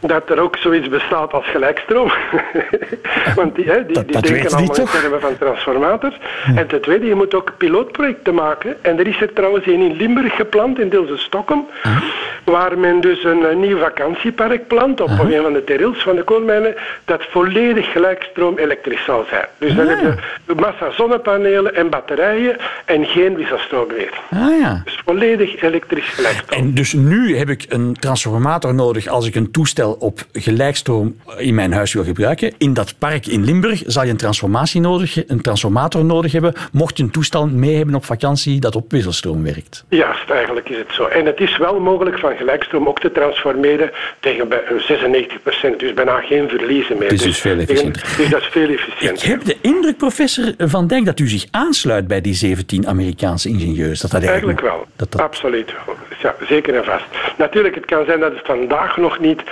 dat 0.00 0.30
er 0.30 0.40
ook 0.40 0.56
zoiets 0.56 0.88
bestaat 0.88 1.32
als 1.32 1.46
gelijkstroom. 1.46 2.12
Want 3.36 3.54
die, 3.54 3.64
hè, 3.64 3.86
die, 3.86 4.04
die 4.04 4.20
denken 4.20 4.50
allemaal 4.50 4.76
in 4.76 4.86
termen 4.86 5.20
van 5.20 5.38
transformators. 5.38 6.18
En 6.54 6.66
ten 6.66 6.80
tweede, 6.80 7.06
je 7.06 7.14
moet 7.14 7.34
ook 7.34 7.52
pilootprojecten 7.56 8.34
maken. 8.34 8.65
En 8.82 8.98
er 8.98 9.06
is 9.06 9.20
er 9.20 9.32
trouwens 9.32 9.66
een 9.66 9.80
in 9.80 9.96
Limburg 9.96 10.34
gepland, 10.36 10.78
in 10.78 10.88
Deelse 10.88 11.16
Stockholm, 11.16 11.66
waar 12.44 12.78
men 12.78 13.00
dus 13.00 13.24
een, 13.24 13.60
nieuw 13.60 13.78
vakantiepark 13.78 14.66
plant 14.66 15.00
op 15.00 15.08
een 15.08 15.42
van 15.42 15.52
de 15.52 15.64
terrils 15.64 16.02
van 16.02 16.16
de 16.16 16.22
koolmijnen, 16.22 16.74
dat 17.04 17.24
volledig 17.30 17.92
gelijkstroom 17.92 18.58
elektrisch 18.58 19.04
zal 19.04 19.24
zijn. 19.28 19.46
Dus 19.58 19.74
dan 19.74 19.86
heb 19.86 20.00
je 20.00 20.54
massa 20.54 20.90
zonnepanelen 20.90 21.74
en 21.74 21.90
batterijen 21.90 22.56
en 22.84 23.04
geen 23.04 23.34
wisselstroom 23.36 23.86
meer. 23.88 24.20
Ah, 24.30 24.60
ja. 24.60 24.82
Dus 24.84 25.00
volledig 25.04 25.62
elektrisch 25.62 26.08
gelijkstroom. 26.08 26.60
En 26.60 26.74
dus 26.74 26.92
nu 26.92 27.36
heb 27.36 27.48
ik 27.48 27.64
een 27.68 27.96
transformator 28.00 28.74
nodig 28.74 29.06
als 29.06 29.26
ik 29.26 29.34
een 29.34 29.50
toestel 29.50 29.92
op 29.92 30.20
gelijkstroom 30.32 31.16
in 31.36 31.54
mijn 31.54 31.72
huis 31.72 31.92
wil 31.92 32.04
gebruiken. 32.04 32.54
In 32.58 32.74
dat 32.74 32.98
park 32.98 33.26
in 33.26 33.44
Limburg 33.44 33.82
zal 33.86 34.04
je 34.04 34.10
een, 34.10 34.16
transformatie 34.16 34.80
nodig, 34.80 35.28
een 35.28 35.40
transformator 35.40 36.04
nodig 36.04 36.32
hebben, 36.32 36.52
mocht 36.72 36.96
je 36.96 37.02
een 37.02 37.10
toestel 37.10 37.46
mee 37.46 37.76
hebben 37.76 37.94
op 37.94 38.04
vakantie 38.04 38.55
dat 38.60 38.76
op 38.76 38.90
wisselstroom 38.90 39.42
werkt. 39.42 39.84
Juist, 39.88 40.30
eigenlijk 40.30 40.68
is 40.68 40.76
het 40.76 40.92
zo. 40.92 41.06
En 41.06 41.26
het 41.26 41.40
is 41.40 41.56
wel 41.56 41.80
mogelijk 41.80 42.18
van 42.18 42.36
gelijkstroom 42.36 42.88
ook 42.88 43.00
te 43.00 43.12
transformeren 43.12 43.90
tegen 44.20 44.48
96 44.78 45.42
procent, 45.42 45.78
dus 45.78 45.94
bijna 45.94 46.20
geen 46.20 46.48
verliezen 46.48 46.98
meer. 46.98 47.12
Is 47.12 47.22
dus, 47.22 47.40
veel 47.40 47.58
efficiënter. 47.58 48.14
Dus 48.16 48.28
dat 48.28 48.40
is 48.40 48.46
veel 48.46 48.68
efficiënter. 48.68 49.24
Ik 49.24 49.30
heb 49.30 49.44
de 49.44 49.56
indruk, 49.60 49.96
professor 49.96 50.54
Van 50.58 50.86
Dijk, 50.86 51.04
dat 51.04 51.18
u 51.18 51.28
zich 51.28 51.46
aansluit 51.50 52.06
bij 52.06 52.20
die 52.20 52.34
17 52.34 52.86
Amerikaanse 52.86 53.48
ingenieurs. 53.48 54.00
Dat 54.00 54.10
dat 54.10 54.22
eigenlijk, 54.22 54.60
wel, 54.60 54.86
dat 54.96 55.20
absoluut. 55.20 55.74
Ja, 56.22 56.34
zeker 56.48 56.74
en 56.74 56.84
vast. 56.84 57.04
Natuurlijk, 57.36 57.74
het 57.74 57.84
kan 57.84 58.04
zijn 58.04 58.20
dat 58.20 58.32
het 58.32 58.46
vandaag 58.46 58.96
nog 58.96 59.18
niet 59.18 59.42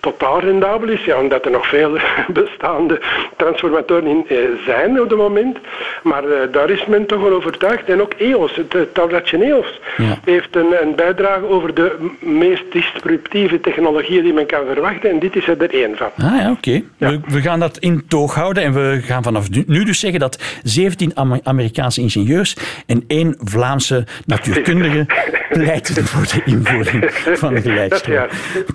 totaal 0.00 0.40
rendabel 0.40 0.88
is, 0.88 1.04
ja, 1.04 1.20
omdat 1.20 1.44
er 1.44 1.50
nog 1.50 1.68
veel 1.68 1.98
bestaande 2.42 3.00
transformatoren 3.36 4.06
in 4.06 4.24
eh, 4.28 4.36
zijn 4.64 5.00
op 5.00 5.08
het 5.10 5.18
moment. 5.18 5.58
Maar 6.02 6.24
eh, 6.24 6.52
daar 6.52 6.70
is 6.70 6.86
men 6.86 7.06
toch 7.06 7.22
wel 7.22 7.32
overtuigd. 7.32 7.88
En 7.88 8.00
ook 8.00 8.12
Het 8.36 8.74
uh, 8.74 8.82
tablatje 8.92 9.44
EOS, 9.44 9.80
heeft 10.24 10.56
een, 10.56 10.74
een, 10.82 10.94
bijdrage 10.94 11.48
over 11.48 11.74
de 11.74 11.96
meest 12.20 12.72
disruptieve 12.72 13.60
technologieën 13.60 14.22
die 14.22 14.32
men 14.32 14.46
kan 14.46 14.60
verwachten. 14.72 15.10
En 15.10 15.18
dit 15.18 15.36
is 15.36 15.48
er 15.48 15.74
één 15.74 15.96
van. 15.96 16.10
Ah 16.16 16.36
ja, 16.36 16.50
oké. 16.50 16.82
We, 16.98 17.20
we, 17.26 17.40
gaan 17.40 17.60
dat 17.60 17.78
in 17.78 18.04
toog 18.08 18.34
houden 18.34 18.62
en 18.62 18.72
we 18.72 19.00
gaan 19.02 19.22
vanaf 19.22 19.50
nu 19.66 19.84
dus 19.84 20.00
zeggen 20.00 20.20
dat 20.20 20.42
17 20.62 21.12
Amerikaanse 21.42 22.00
ingenieurs 22.00 22.56
en 22.86 23.04
één 23.06 23.36
Vlaamse 23.38 24.06
natuurkundige 24.24 25.06
pleiten 25.50 26.06
voor 26.06 26.22
de 26.22 26.42
invoering 26.44 27.10
van 27.34 27.54
de 27.54 27.60
gelijkstroom. 27.60 28.26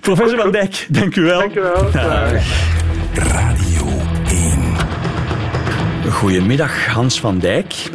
Professor 0.01 0.39
Van 0.39 0.51
Dijk, 0.51 0.87
dank 0.89 1.15
u 1.15 1.21
wel. 1.21 1.39
Dank 1.39 1.55
u 1.55 1.61
wel. 1.61 1.81
Radio 3.13 3.87
1. 6.03 6.11
Goedemiddag, 6.11 6.85
Hans 6.85 7.19
van 7.19 7.39
Dijk. 7.39 7.89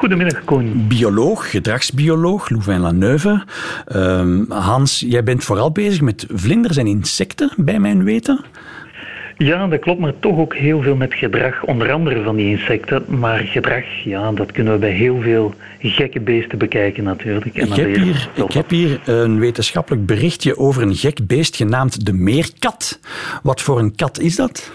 Goedemiddag, 0.00 0.44
Koen. 0.44 0.84
Bioloog, 0.88 1.50
gedragsbioloog, 1.50 2.48
Louvain-la-Neuve. 2.48 3.44
Uh, 3.96 4.40
Hans, 4.48 5.04
jij 5.06 5.22
bent 5.22 5.44
vooral 5.44 5.72
bezig 5.72 6.00
met 6.00 6.26
vlinders 6.32 6.76
en 6.76 6.86
insecten, 6.86 7.50
bij 7.56 7.78
mijn 7.78 8.04
weten. 8.04 8.44
Ja, 9.36 9.66
dat 9.66 9.80
klopt, 9.80 10.00
maar 10.00 10.12
toch 10.20 10.38
ook 10.38 10.56
heel 10.56 10.82
veel 10.82 10.96
met 10.96 11.14
gedrag, 11.14 11.64
onder 11.64 11.92
andere 11.92 12.22
van 12.22 12.36
die 12.36 12.50
insecten. 12.50 13.04
Maar 13.18 13.38
gedrag, 13.38 13.84
ja, 14.04 14.32
dat 14.32 14.52
kunnen 14.52 14.72
we 14.72 14.78
bij 14.78 14.92
heel 14.92 15.20
veel 15.20 15.54
gekke 15.78 16.20
beesten 16.20 16.58
bekijken 16.58 17.04
natuurlijk. 17.04 17.56
En 17.56 17.66
ik, 17.66 17.74
heb 17.74 17.94
hier, 17.94 18.28
ik 18.34 18.52
heb 18.52 18.70
hier 18.70 19.00
een 19.04 19.38
wetenschappelijk 19.38 20.06
berichtje 20.06 20.58
over 20.58 20.82
een 20.82 20.96
gek 20.96 21.26
beest 21.26 21.56
genaamd 21.56 22.06
de 22.06 22.12
meerkat. 22.12 23.00
Wat 23.42 23.60
voor 23.60 23.78
een 23.78 23.94
kat 23.94 24.20
is 24.20 24.36
dat? 24.36 24.72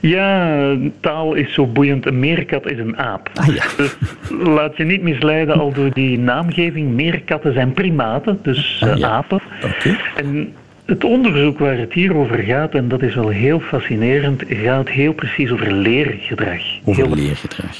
Ja, 0.00 0.76
taal 1.00 1.34
is 1.34 1.54
zo 1.54 1.66
boeiend. 1.66 2.06
Een 2.06 2.18
meerkat 2.18 2.70
is 2.70 2.78
een 2.78 2.98
aap. 2.98 3.30
Ah, 3.34 3.46
ja. 3.46 3.64
Dus 3.76 3.96
laat 4.30 4.76
je 4.76 4.84
niet 4.84 5.02
misleiden 5.02 5.58
al 5.58 5.72
door 5.72 5.92
die 5.92 6.18
naamgeving. 6.18 6.90
Meerkatten 6.90 7.52
zijn 7.52 7.72
primaten, 7.72 8.38
dus 8.42 8.82
ah, 8.84 8.96
ja. 8.96 9.08
apen. 9.08 9.40
Okay. 9.64 9.96
En 10.16 10.54
het 10.92 11.04
onderzoek 11.04 11.58
waar 11.58 11.78
het 11.78 11.92
hier 11.92 12.16
over 12.16 12.38
gaat, 12.38 12.74
en 12.74 12.88
dat 12.88 13.02
is 13.02 13.14
wel 13.14 13.28
heel 13.28 13.60
fascinerend, 13.60 14.42
gaat 14.48 14.88
heel 14.88 15.12
precies 15.12 15.50
over 15.50 15.72
leergedrag. 15.72 16.60
Over 16.84 17.14
leergedrag. 17.14 17.76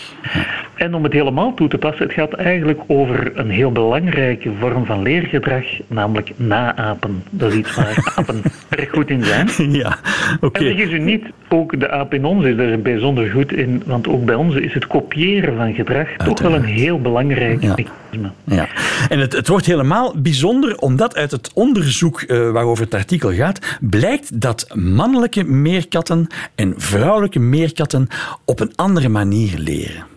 En 0.75 0.95
om 0.95 1.03
het 1.03 1.13
helemaal 1.13 1.55
toe 1.55 1.69
te 1.69 1.79
passen, 1.79 2.07
het 2.07 2.13
gaat 2.13 2.33
eigenlijk 2.33 2.81
over 2.87 3.33
een 3.35 3.51
heel 3.51 3.73
belangrijke 3.73 4.51
vorm 4.61 4.87
van 4.87 5.03
leergedrag, 5.03 5.65
namelijk 5.87 6.33
naapen. 6.37 7.23
Dat 7.31 7.53
is 7.53 7.59
iets 7.59 7.75
waar 7.75 8.13
apen 8.17 8.43
erg 8.69 8.91
goed 8.91 9.11
in 9.11 9.25
zijn. 9.25 9.49
Ja, 9.73 9.99
oké. 10.41 10.59
En 10.59 10.77
vergis 10.77 10.93
u 10.93 10.99
niet, 10.99 11.25
ook 11.49 11.81
de 11.81 11.91
aap 11.91 12.15
in 12.15 12.25
ons 12.25 12.45
is 12.45 12.57
er 12.57 12.83
bijzonder 12.83 13.31
goed 13.31 13.53
in, 13.53 13.83
want 13.87 14.09
ook 14.09 14.25
bij 14.25 14.35
ons 14.35 14.55
is 14.55 14.75
het 14.75 14.87
kopiëren 14.87 15.57
van 15.57 15.75
gedrag 15.75 16.09
toch 16.17 16.41
wel 16.41 16.55
een 16.55 16.65
heel 16.65 17.01
belangrijk 17.01 17.63
ja. 17.63 17.75
mechanisme. 17.77 18.31
Ja. 18.45 18.69
En 19.09 19.19
het, 19.19 19.33
het 19.33 19.49
wordt 19.49 19.67
helemaal 19.67 20.15
bijzonder, 20.17 20.77
omdat 20.77 21.17
uit 21.17 21.31
het 21.31 21.51
onderzoek 21.55 22.25
uh, 22.27 22.51
waarover 22.51 22.85
het 22.85 22.93
artikel 23.03 23.33
gaat, 23.33 23.79
blijkt 23.81 24.41
dat 24.41 24.67
mannelijke 24.75 25.45
meerkatten 25.45 26.27
en 26.55 26.75
vrouwelijke 26.77 27.39
meerkatten 27.39 28.09
op 28.45 28.61
een 28.61 28.73
andere 28.75 29.09
manier 29.09 29.59
leren. 29.59 30.11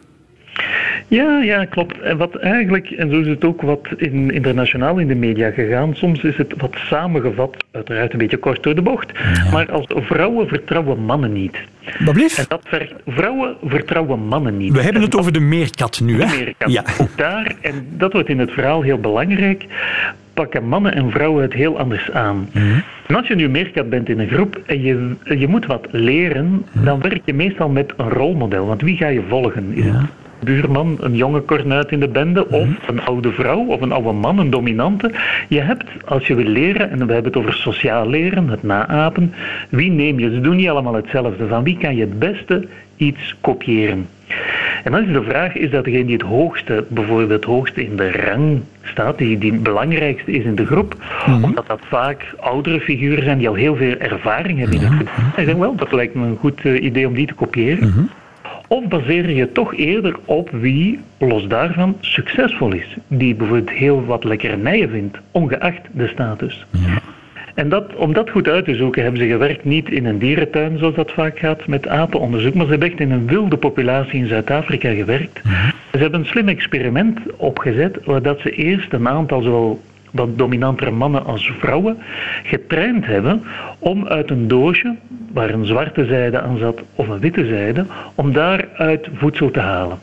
Ja, 1.07 1.41
ja, 1.41 1.65
klopt. 1.65 1.99
En 1.99 2.17
wat 2.17 2.35
eigenlijk, 2.35 2.89
en 2.89 3.09
zo 3.09 3.19
is 3.19 3.27
het 3.27 3.43
ook 3.43 3.61
wat 3.61 3.87
in, 3.97 4.31
internationaal 4.31 4.97
in 4.97 5.07
de 5.07 5.15
media 5.15 5.51
gegaan, 5.51 5.95
soms 5.95 6.23
is 6.23 6.37
het 6.37 6.53
wat 6.57 6.75
samengevat, 6.75 7.55
uiteraard 7.71 8.11
een 8.11 8.17
beetje 8.17 8.37
kort 8.37 8.63
door 8.63 8.75
de 8.75 8.81
bocht, 8.81 9.11
maar 9.51 9.71
als 9.71 9.85
vrouwen 9.87 10.47
vertrouwen 10.47 10.99
mannen 10.99 11.33
niet. 11.33 11.57
Wat 11.99 12.13
blieft? 12.13 12.37
En 12.37 12.45
dat 12.47 12.61
vergt, 12.63 12.93
vrouwen 13.07 13.55
vertrouwen 13.63 14.19
mannen 14.19 14.57
niet. 14.57 14.73
We 14.73 14.81
hebben 14.81 15.01
het 15.01 15.17
over 15.17 15.31
de 15.31 15.39
meerkat 15.39 16.01
nu, 16.01 16.21
hè? 16.21 16.27
De 16.27 16.43
meerkat, 16.43 16.71
ja. 16.71 16.83
ook 17.01 17.17
daar, 17.17 17.55
en 17.61 17.87
dat 17.89 18.13
wordt 18.13 18.29
in 18.29 18.39
het 18.39 18.51
verhaal 18.51 18.81
heel 18.81 18.99
belangrijk, 18.99 19.65
pakken 20.35 20.67
mannen 20.67 20.95
en 20.95 21.11
vrouwen 21.11 21.41
het 21.41 21.53
heel 21.53 21.79
anders 21.79 22.11
aan. 22.11 22.49
Mhm. 22.53 22.79
En 23.07 23.15
als 23.15 23.27
je 23.27 23.35
nu 23.35 23.49
meerkat 23.49 23.89
bent 23.89 24.09
in 24.09 24.19
een 24.19 24.27
groep 24.27 24.61
en 24.65 24.81
je, 24.81 25.15
je 25.37 25.47
moet 25.47 25.65
wat 25.65 25.87
leren, 25.91 26.65
mhm. 26.71 26.85
dan 26.85 27.01
werk 27.01 27.21
je 27.25 27.33
meestal 27.33 27.69
met 27.69 27.93
een 27.97 28.09
rolmodel. 28.09 28.65
Want 28.65 28.81
wie 28.81 28.97
ga 28.97 29.07
je 29.07 29.21
volgen? 29.27 29.73
Is 29.73 29.85
het 29.85 29.95
buurman, 30.39 30.97
een 31.01 31.15
jonge 31.15 31.39
kornuit 31.39 31.91
in 31.91 31.99
de 31.99 32.07
bende, 32.07 32.47
of 32.47 32.67
mhm. 32.67 32.75
een 32.87 33.01
oude 33.01 33.31
vrouw 33.31 33.65
of 33.65 33.81
een 33.81 33.91
oude 33.91 34.11
man, 34.11 34.39
een 34.39 34.49
dominante. 34.49 35.11
Je 35.47 35.61
hebt, 35.61 35.85
als 36.05 36.27
je 36.27 36.35
wil 36.35 36.45
leren, 36.45 36.89
en 36.91 37.07
we 37.07 37.13
hebben 37.13 37.31
het 37.31 37.41
over 37.41 37.53
sociaal 37.53 38.09
leren, 38.09 38.49
het 38.49 38.63
naapen, 38.63 39.33
wie 39.69 39.91
neem 39.91 40.19
je? 40.19 40.29
Ze 40.29 40.41
doen 40.41 40.55
niet 40.55 40.69
allemaal 40.69 40.93
hetzelfde. 40.93 41.47
Van 41.47 41.63
wie 41.63 41.77
kan 41.77 41.95
je 41.95 42.01
het 42.01 42.19
beste 42.19 42.67
iets 42.97 43.35
kopiëren? 43.41 44.07
En 44.85 44.91
dan 44.91 45.03
is 45.03 45.13
de 45.13 45.23
vraag, 45.23 45.55
is 45.55 45.69
dat 45.69 45.83
degene 45.83 46.05
die 46.05 46.13
het 46.13 46.25
hoogste, 46.25 46.85
bijvoorbeeld 46.89 47.29
het 47.29 47.43
hoogste 47.43 47.83
in 47.83 47.95
de 47.95 48.11
rang 48.11 48.61
staat, 48.83 49.17
die, 49.17 49.37
die 49.37 49.51
het 49.51 49.63
belangrijkste 49.63 50.31
is 50.31 50.43
in 50.43 50.55
de 50.55 50.65
groep, 50.65 50.95
mhm. 51.27 51.43
omdat 51.43 51.67
dat 51.67 51.79
vaak 51.87 52.35
oudere 52.39 52.79
figuren 52.79 53.23
zijn 53.23 53.37
die 53.37 53.47
al 53.47 53.53
heel 53.53 53.75
veel 53.75 53.97
ervaring 53.97 54.59
hebben 54.59 54.77
in 54.77 54.83
het 54.83 54.93
groep. 54.93 55.09
En 55.35 55.41
ik 55.41 55.45
denk 55.45 55.59
wel, 55.59 55.75
dat 55.75 55.91
lijkt 55.91 56.15
me 56.15 56.25
een 56.25 56.37
goed 56.39 56.61
eh, 56.63 56.83
idee 56.83 57.07
om 57.07 57.13
die 57.13 57.27
te 57.27 57.33
kopiëren. 57.33 57.87
Mhm. 57.87 58.03
Of 58.67 58.87
baseer 58.87 59.29
je 59.29 59.51
toch 59.51 59.75
eerder 59.75 60.15
op 60.25 60.49
wie, 60.51 60.99
los 61.17 61.47
daarvan, 61.47 61.97
succesvol 61.99 62.73
is? 62.73 62.97
Die 63.07 63.35
bijvoorbeeld 63.35 63.69
heel 63.69 64.05
wat 64.05 64.23
lekkernijen 64.23 64.89
vindt, 64.89 65.17
ongeacht 65.31 65.81
de 65.91 66.07
status. 66.07 66.65
Ja. 66.69 67.01
En 67.55 67.69
dat, 67.69 67.95
om 67.95 68.13
dat 68.13 68.29
goed 68.29 68.47
uit 68.47 68.65
te 68.65 68.75
zoeken 68.75 69.03
hebben 69.03 69.21
ze 69.21 69.27
gewerkt 69.27 69.63
niet 69.63 69.89
in 69.89 70.05
een 70.05 70.17
dierentuin 70.17 70.77
zoals 70.77 70.95
dat 70.95 71.11
vaak 71.11 71.39
gaat 71.39 71.67
met 71.67 71.87
apenonderzoek, 71.87 72.53
maar 72.53 72.63
ze 72.63 72.71
hebben 72.71 72.89
echt 72.89 72.99
in 72.99 73.11
een 73.11 73.27
wilde 73.27 73.57
populatie 73.57 74.19
in 74.19 74.27
Zuid-Afrika 74.27 74.93
gewerkt. 74.93 75.43
Mhm. 75.43 75.53
Ze 75.91 75.97
hebben 75.97 76.19
een 76.19 76.25
slim 76.25 76.47
experiment 76.47 77.19
opgezet 77.35 77.97
waar 78.03 78.21
dat 78.21 78.39
ze 78.39 78.49
eerst 78.49 78.93
een 78.93 79.07
aantal 79.07 79.41
zowel 79.41 79.81
wat 80.11 80.37
dominantere 80.37 80.91
mannen 80.91 81.25
als 81.25 81.51
vrouwen 81.59 81.97
getraind 82.43 83.05
hebben 83.05 83.43
om 83.79 84.07
uit 84.07 84.29
een 84.29 84.47
doosje 84.47 84.95
waar 85.33 85.49
een 85.49 85.65
zwarte 85.65 86.05
zijde 86.05 86.41
aan 86.41 86.57
zat 86.57 86.81
of 86.95 87.07
een 87.07 87.19
witte 87.19 87.45
zijde, 87.45 87.85
om 88.15 88.33
daaruit 88.33 89.07
voedsel 89.13 89.51
te 89.51 89.59
halen. 89.59 89.97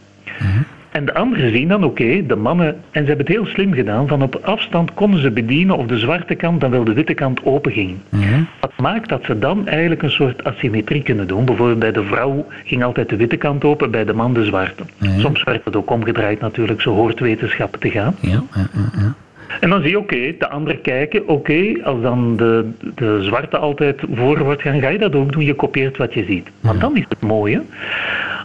En 0.93 1.05
de 1.05 1.15
anderen 1.15 1.51
zien 1.51 1.69
dan, 1.69 1.85
oké, 1.85 2.27
de 2.27 2.37
mannen, 2.37 2.67
en 2.67 3.03
ze 3.03 3.09
hebben 3.09 3.27
het 3.27 3.35
heel 3.35 3.47
slim 3.47 3.73
gedaan, 3.73 4.09
van 4.09 4.23
op 4.23 4.41
afstand 4.43 4.95
konden 4.95 5.21
ze 5.21 5.31
bedienen 5.31 5.77
of 5.77 5.87
de 5.87 5.99
zwarte 5.99 6.35
kant 6.35 6.61
dan 6.61 6.71
wel 6.71 6.85
de 6.85 6.93
witte 6.93 7.15
kant 7.15 7.45
open 7.45 7.73
ging. 7.73 7.97
Mhm. 8.09 8.43
Dat 8.61 8.73
maakt 8.77 9.09
dat 9.09 9.25
ze 9.25 9.39
dan 9.39 9.69
eigenlijk 9.69 10.03
een 10.03 10.11
soort 10.11 10.45
asymmetrie 10.45 11.03
kunnen 11.03 11.27
doen. 11.27 11.45
Bijvoorbeeld 11.45 11.79
bij 11.79 11.93
de 11.93 12.05
vrouw 12.05 12.47
ging 12.65 12.85
altijd 12.85 13.09
de 13.09 13.17
witte 13.17 13.37
kant 13.37 13.65
open, 13.65 13.91
bij 13.91 14.05
de 14.05 14.13
man 14.13 14.35
de 14.35 14.45
zwarte. 14.45 14.83
Soms 15.19 15.43
werd 15.43 15.65
het 15.65 15.77
ook 15.77 15.91
omgedraaid 15.91 16.41
natuurlijk, 16.41 16.81
zo 16.81 16.95
hoort 16.95 17.21
wetenschap 17.21 17.77
te 17.77 17.91
gaan. 17.91 18.17
Ja, 18.21 18.43
ja, 18.55 18.67
ja. 18.73 19.15
En 19.61 19.71
dan 19.71 19.81
zie 19.81 19.91
je, 19.91 19.99
oké, 19.99 20.35
de 20.39 20.49
anderen 20.49 20.81
kijken, 20.81 21.29
oké, 21.29 21.75
als 21.85 22.01
dan 22.01 22.37
de, 22.37 22.71
de 22.95 23.19
zwarte 23.23 23.57
altijd 23.57 24.01
voor 24.15 24.39
wordt 24.39 24.63
gaan, 24.63 24.81
ga 24.81 24.89
je 24.89 24.99
dat 24.99 25.15
ook 25.15 25.33
doen, 25.33 25.45
je 25.45 25.55
kopieert 25.55 25.97
wat 25.97 26.15
je 26.15 26.25
ziet. 26.25 26.49
Maar 26.61 26.79
dan 26.79 26.97
is 26.97 27.05
het 27.09 27.21
mooie, 27.21 27.63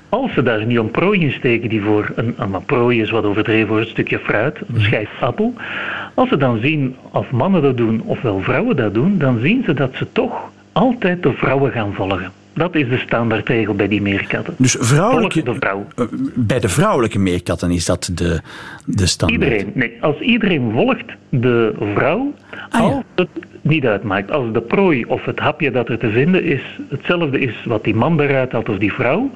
als 0.09 0.33
ze 0.33 0.43
daar 0.43 0.65
niet 0.65 0.77
een 0.77 0.91
prooi 0.91 1.19
in 1.21 1.31
steken 1.31 1.69
die 1.69 1.81
voor 1.81 2.11
een, 2.15 2.33
een 2.37 2.65
prooi 2.65 3.01
is 3.01 3.09
wat 3.09 3.23
overdreven 3.23 3.67
voor 3.67 3.79
een 3.79 3.87
stukje 3.87 4.19
fruit, 4.19 4.57
een 4.73 4.81
schijf 4.81 5.09
appel, 5.19 5.53
als 6.13 6.29
ze 6.29 6.37
dan 6.37 6.59
zien 6.61 6.95
of 7.11 7.31
mannen 7.31 7.61
dat 7.61 7.77
doen 7.77 8.01
ofwel 8.05 8.39
vrouwen 8.39 8.75
dat 8.75 8.93
doen, 8.93 9.17
dan 9.17 9.39
zien 9.41 9.63
ze 9.65 9.73
dat 9.73 9.91
ze 9.95 10.07
toch 10.11 10.51
altijd 10.71 11.23
de 11.23 11.33
vrouwen 11.33 11.71
gaan 11.71 11.93
volgen. 11.93 12.31
Dat 12.53 12.75
is 12.75 12.89
de 12.89 12.97
standaardregel 12.97 13.73
bij 13.73 13.87
die 13.87 14.01
meerkatten. 14.01 14.53
Dus 14.57 14.75
vrouwelijke, 14.79 15.43
de 15.43 15.55
vrouw. 15.59 15.85
eh, 15.95 16.05
bij 16.35 16.59
de 16.59 16.69
vrouwelijke 16.69 17.19
meerkatten 17.19 17.71
is 17.71 17.85
dat 17.85 18.09
de, 18.13 18.41
de 18.85 19.05
standaard. 19.05 19.43
Iedereen. 19.43 19.71
Nee, 19.73 19.97
als 20.01 20.19
iedereen 20.19 20.71
volgt 20.73 21.05
de 21.29 21.73
vrouw, 21.93 22.33
Ah, 22.69 22.79
ja. 22.81 22.85
als 22.87 23.03
het 23.15 23.27
niet 23.69 23.85
uitmaakt. 23.85 24.31
Als 24.31 24.51
de 24.53 24.61
prooi 24.61 25.03
of 25.05 25.25
het 25.25 25.39
hapje 25.39 25.71
dat 25.71 25.89
er 25.89 25.97
te 25.97 26.09
vinden 26.09 26.43
is, 26.43 26.61
hetzelfde 26.89 27.39
is 27.39 27.53
wat 27.65 27.83
die 27.83 27.95
man 27.95 28.19
eruit 28.21 28.51
haalt 28.51 28.69
of 28.69 28.77
die 28.77 28.93
vrouw. 28.93 29.31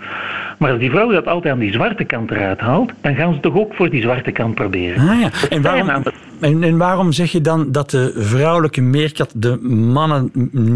Maar 0.57 0.71
als 0.71 0.79
die 0.79 0.89
vrouw 0.89 1.11
dat 1.11 1.27
altijd 1.27 1.53
aan 1.53 1.59
die 1.59 1.71
zwarte 1.73 2.03
kant 2.03 2.31
eruit 2.31 2.59
haalt, 2.59 2.91
dan 3.01 3.15
gaan 3.15 3.33
ze 3.33 3.39
toch 3.39 3.55
ook 3.57 3.73
voor 3.73 3.89
die 3.89 4.01
zwarte 4.01 4.31
kant 4.31 4.55
proberen. 4.55 5.09
Ah, 5.09 5.19
ja. 5.21 5.29
En, 5.49 5.61
waarom, 5.61 6.03
en, 6.41 6.63
en 6.63 6.77
waarom 6.77 7.11
zeg 7.11 7.31
je 7.31 7.41
dan 7.41 7.71
dat 7.71 7.89
de 7.89 8.13
vrouwelijke 8.17 8.81
meerkat 8.81 9.33
de 9.35 9.57
mannen 9.61 10.29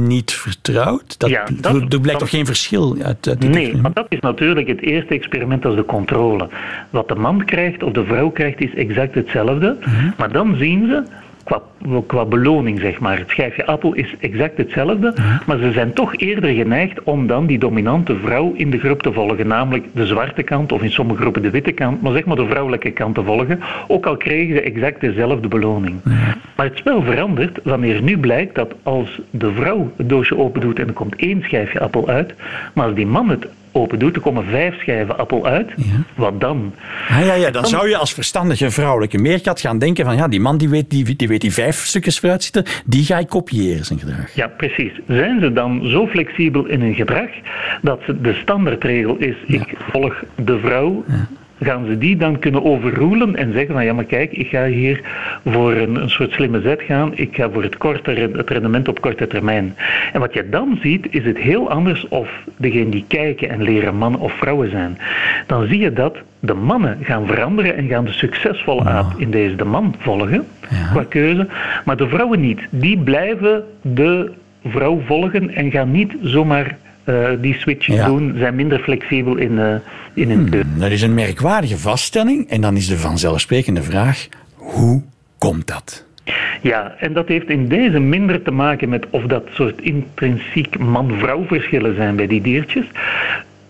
niet 0.08 0.32
vertrouwt? 0.34 1.20
Dat, 1.20 1.30
Ja, 1.30 1.44
dat- 1.62 1.74
er 1.76 1.88
blijkt 1.88 2.06
dat- 2.06 2.20
toch 2.20 2.30
geen 2.30 2.46
verschil 2.46 2.96
uit, 3.04 3.28
uit 3.28 3.50
Nee, 3.50 3.82
want 3.82 3.96
dat 3.96 4.06
is 4.10 4.20
natuurlijk 4.20 4.68
het 4.68 4.82
eerste 4.82 5.13
experiment 5.13 5.65
als 5.65 5.76
de 5.76 5.86
controle. 5.86 6.50
Wat 6.89 7.08
de 7.08 7.15
man 7.15 7.46
krijgt 7.46 7.84
of 7.84 7.91
de 7.91 8.06
vrouw 8.06 8.30
krijgt 8.30 8.62
is 8.62 8.74
exact 8.76 9.15
hetzelfde. 9.15 9.78
Mhm. 9.80 10.10
Maar 10.18 10.32
dan 10.32 10.56
zien 10.58 10.88
ze, 10.88 11.04
qua, 11.46 11.62
qua 12.08 12.26
beloning 12.26 12.80
zeg 12.80 13.00
maar, 13.00 13.18
het 13.18 13.30
schijfje 13.30 13.66
appel 13.66 13.94
is 13.94 14.16
exact 14.20 14.58
hetzelfde. 14.58 15.14
Maar 15.46 15.58
ze 15.58 15.72
zijn 15.72 15.94
toch 15.94 16.16
eerder 16.16 16.50
geneigd 16.50 17.04
om 17.04 17.28
dan 17.28 17.46
die 17.46 17.60
dominante 17.60 18.16
vrouw 18.16 18.54
in 18.56 18.70
de 18.70 18.80
groep 18.80 19.02
te 19.02 19.14
volgen. 19.14 19.48
Namelijk 19.48 19.86
de 19.94 20.06
zwarte 20.06 20.44
kant 20.44 20.72
of 20.72 20.82
in 20.82 20.92
sommige 20.92 21.22
groepen 21.22 21.42
de 21.42 21.50
witte 21.50 21.72
kant. 21.72 22.02
Maar 22.02 22.12
zeg 22.12 22.26
maar 22.26 22.36
de 22.36 22.48
vrouwelijke 22.48 22.92
kant 22.92 23.16
te 23.16 23.24
volgen. 23.24 23.60
Ook 23.88 24.06
al 24.06 24.18
kregen 24.18 24.56
ze 24.56 24.62
exact 24.62 25.02
dezelfde 25.02 25.48
beloning. 25.48 25.96
Maar 26.56 26.66
het 26.66 26.78
spel 26.78 27.02
verandert 27.02 27.60
wanneer 27.64 28.02
nu 28.02 28.18
blijkt 28.18 28.56
dat 28.56 28.76
als 28.84 29.22
de 29.30 29.52
vrouw 29.52 29.92
het 29.98 30.10
doosje 30.10 30.38
open 30.38 30.62
doet 30.62 30.80
en 30.80 30.88
er 30.88 30.94
komt 30.94 31.16
één 31.16 31.44
schijfje 31.44 31.80
appel 31.80 32.08
uit. 32.08 32.34
Maar 32.74 32.86
als 32.86 32.96
die 32.96 33.08
man 33.08 33.30
het 33.30 33.48
open 33.76 34.00
doet, 34.00 34.16
er 34.16 34.22
komen 34.22 34.46
vijf 34.46 34.80
schijven 34.80 35.18
appel 35.18 35.46
uit. 35.46 35.72
Wat 36.16 36.42
dan? 36.42 36.74
Ah, 37.10 37.26
ja, 37.26 37.34
ja, 37.34 37.52
dan 37.52 37.66
zou 37.66 37.90
je 37.90 37.98
als 37.98 38.14
verstandige 38.14 38.72
vrouwelijke 38.72 39.18
meerkat 39.18 39.60
gaan 39.60 39.78
denken 39.80 40.06
van 40.06 40.16
ja, 40.16 40.28
die 40.28 40.40
man 40.40 40.58
die 40.58 40.70
weet 40.70 40.90
die, 40.90 41.16
die, 41.16 41.28
weet 41.28 41.42
die 41.42 41.54
vijf 41.54 41.86
stukjes 41.86 42.20
fruit 42.20 42.44
zitten, 42.44 42.66
die 42.86 43.04
ga 43.04 43.18
ik 43.18 43.28
kopiëren 43.28 43.86
zijn 43.86 44.00
gedrag. 44.00 44.36
Ja, 44.36 44.48
precies. 44.48 44.92
Zijn 45.08 45.40
ze 45.40 45.54
dan 45.54 45.88
zo 45.88 46.08
flexibel 46.08 46.66
in 46.66 46.82
hun 46.82 46.94
gedrag 46.94 47.30
dat 47.82 48.02
de 48.22 48.34
standaardregel 48.34 49.16
is: 49.18 49.36
ik 49.48 49.76
volg 49.92 50.24
de 50.36 50.60
vrouw? 50.60 51.04
Gaan 51.62 51.86
ze 51.86 51.98
die 51.98 52.15
dan 52.18 52.39
kunnen 52.39 52.63
overroelen 52.63 53.36
en 53.36 53.54
zeggen 53.54 53.74
van 53.74 53.86
ja, 53.86 53.94
maar 53.94 54.04
kijk, 54.04 54.32
ik 54.32 54.48
ga 54.48 54.65
hier 54.65 55.02
voor 55.46 55.72
een, 55.72 55.96
een 55.96 56.10
soort 56.10 56.32
slimme 56.32 56.62
zet 56.62 56.82
gaan. 56.82 57.12
Ik 57.18 57.36
ga 57.36 57.50
voor 57.50 57.63
het, 57.63 57.78
korte, 57.78 58.12
het 58.12 58.50
rendement 58.50 58.88
op 58.88 59.02
korte 59.02 59.28
termijn. 59.28 59.76
En 60.13 60.20
wat 60.20 60.34
je 60.34 60.50
dan 60.50 60.78
ziet, 60.82 61.08
is 61.10 61.26
het 61.26 61.38
heel 61.38 61.70
anders 61.70 62.08
of 62.08 62.30
degene 62.58 62.89
die 62.89 63.06
kijken 63.08 63.50
en 63.50 63.62
leren 63.62 63.96
mannen 63.96 64.20
of 64.20 64.34
vrouwen 64.34 64.70
zijn. 64.70 64.98
Dan 65.48 65.68
zie 65.68 65.80
je 65.80 65.94
dat 65.94 66.18
de 66.39 66.54
mannen 66.54 66.98
gaan 67.02 67.28
veranderen 67.28 67.76
en 67.76 67.88
gaan 67.88 68.06
de 68.06 68.12
succesvolle 68.12 68.84
aap 68.84 69.13
in 69.18 69.32
deze 69.32 69.56
de 69.56 69.65
man 69.65 69.96
volgen 70.00 70.46
qua 70.91 71.06
keuze. 71.10 71.48
Maar 71.86 71.98
de 71.98 72.08
vrouwen 72.08 72.39
niet. 72.39 72.60
Die 72.70 72.98
blijven 72.98 73.63
de 73.82 74.32
vrouw 74.65 75.02
volgen 75.06 75.56
en 75.56 75.72
gaan 75.72 75.91
niet 75.91 76.15
zomaar 76.22 76.78
eh, 77.06 77.30
die 77.41 77.54
switch 77.54 77.86
Ja. 77.88 78.06
doen, 78.06 78.36
zijn 78.38 78.56
minder 78.56 78.80
flexibel 78.80 79.36
in, 79.36 79.60
eh, 79.60 79.76
in 80.13 80.30
hun 80.30 80.50
keuze. 80.50 80.68
Dat 80.78 80.91
is 80.91 81.02
een 81.02 81.13
merkwaardige 81.13 81.78
vaststelling 81.78 82.50
en 82.50 82.62
dan 82.62 82.76
is 82.76 82.88
de 82.88 82.98
vanzelfsprekende 82.98 83.84
vraag, 83.84 84.28
hoe 84.56 85.02
komt 85.38 85.68
dat? 85.68 86.06
Ja, 86.62 86.96
en 87.00 87.13
dat 87.13 87.28
heeft 87.28 87.50
in 87.50 87.68
deze 87.68 88.00
minder 88.00 88.41
te 88.41 88.52
maken 88.52 88.89
met 88.89 89.06
of 89.10 89.24
dat 89.24 89.44
soort 89.52 89.82
intrinsiek 89.82 90.80
man-vrouw 90.80 91.46
verschillen 91.46 91.96
zijn 91.96 92.15
bij 92.15 92.28
die 92.28 92.41
diertjes. 92.41 92.86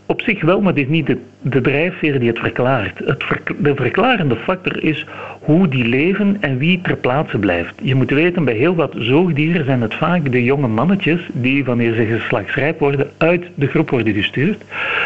Op 0.05 0.21
zich 0.21 0.41
wel, 0.41 0.61
maar 0.61 0.73
het 0.73 0.81
is 0.81 0.87
niet 0.87 1.05
de, 1.05 1.17
de 1.47 1.61
drijfveer 1.61 2.19
die 2.19 2.29
het 2.29 2.39
verklaart. 2.39 2.99
Het 3.05 3.23
verk- 3.23 3.53
de 3.57 3.75
verklarende 3.75 4.35
factor 4.35 4.83
is 4.83 5.05
hoe 5.39 5.67
die 5.67 5.87
leven 5.87 6.37
en 6.39 6.57
wie 6.57 6.81
ter 6.81 6.95
plaatse 6.95 7.37
blijft. 7.37 7.73
Je 7.81 7.95
moet 7.95 8.09
weten, 8.09 8.45
bij 8.45 8.53
heel 8.53 8.75
wat 8.75 8.93
zoogdieren 8.97 9.65
zijn 9.65 9.81
het 9.81 9.93
vaak 9.93 10.31
de 10.31 10.43
jonge 10.43 10.67
mannetjes 10.67 11.21
die, 11.33 11.65
wanneer 11.65 11.93
ze 11.93 12.05
geslachtsrijp 12.05 12.79
worden, 12.79 13.09
uit 13.17 13.43
de 13.55 13.67
groep 13.67 13.89
worden 13.89 14.13
gestuurd. 14.13 14.63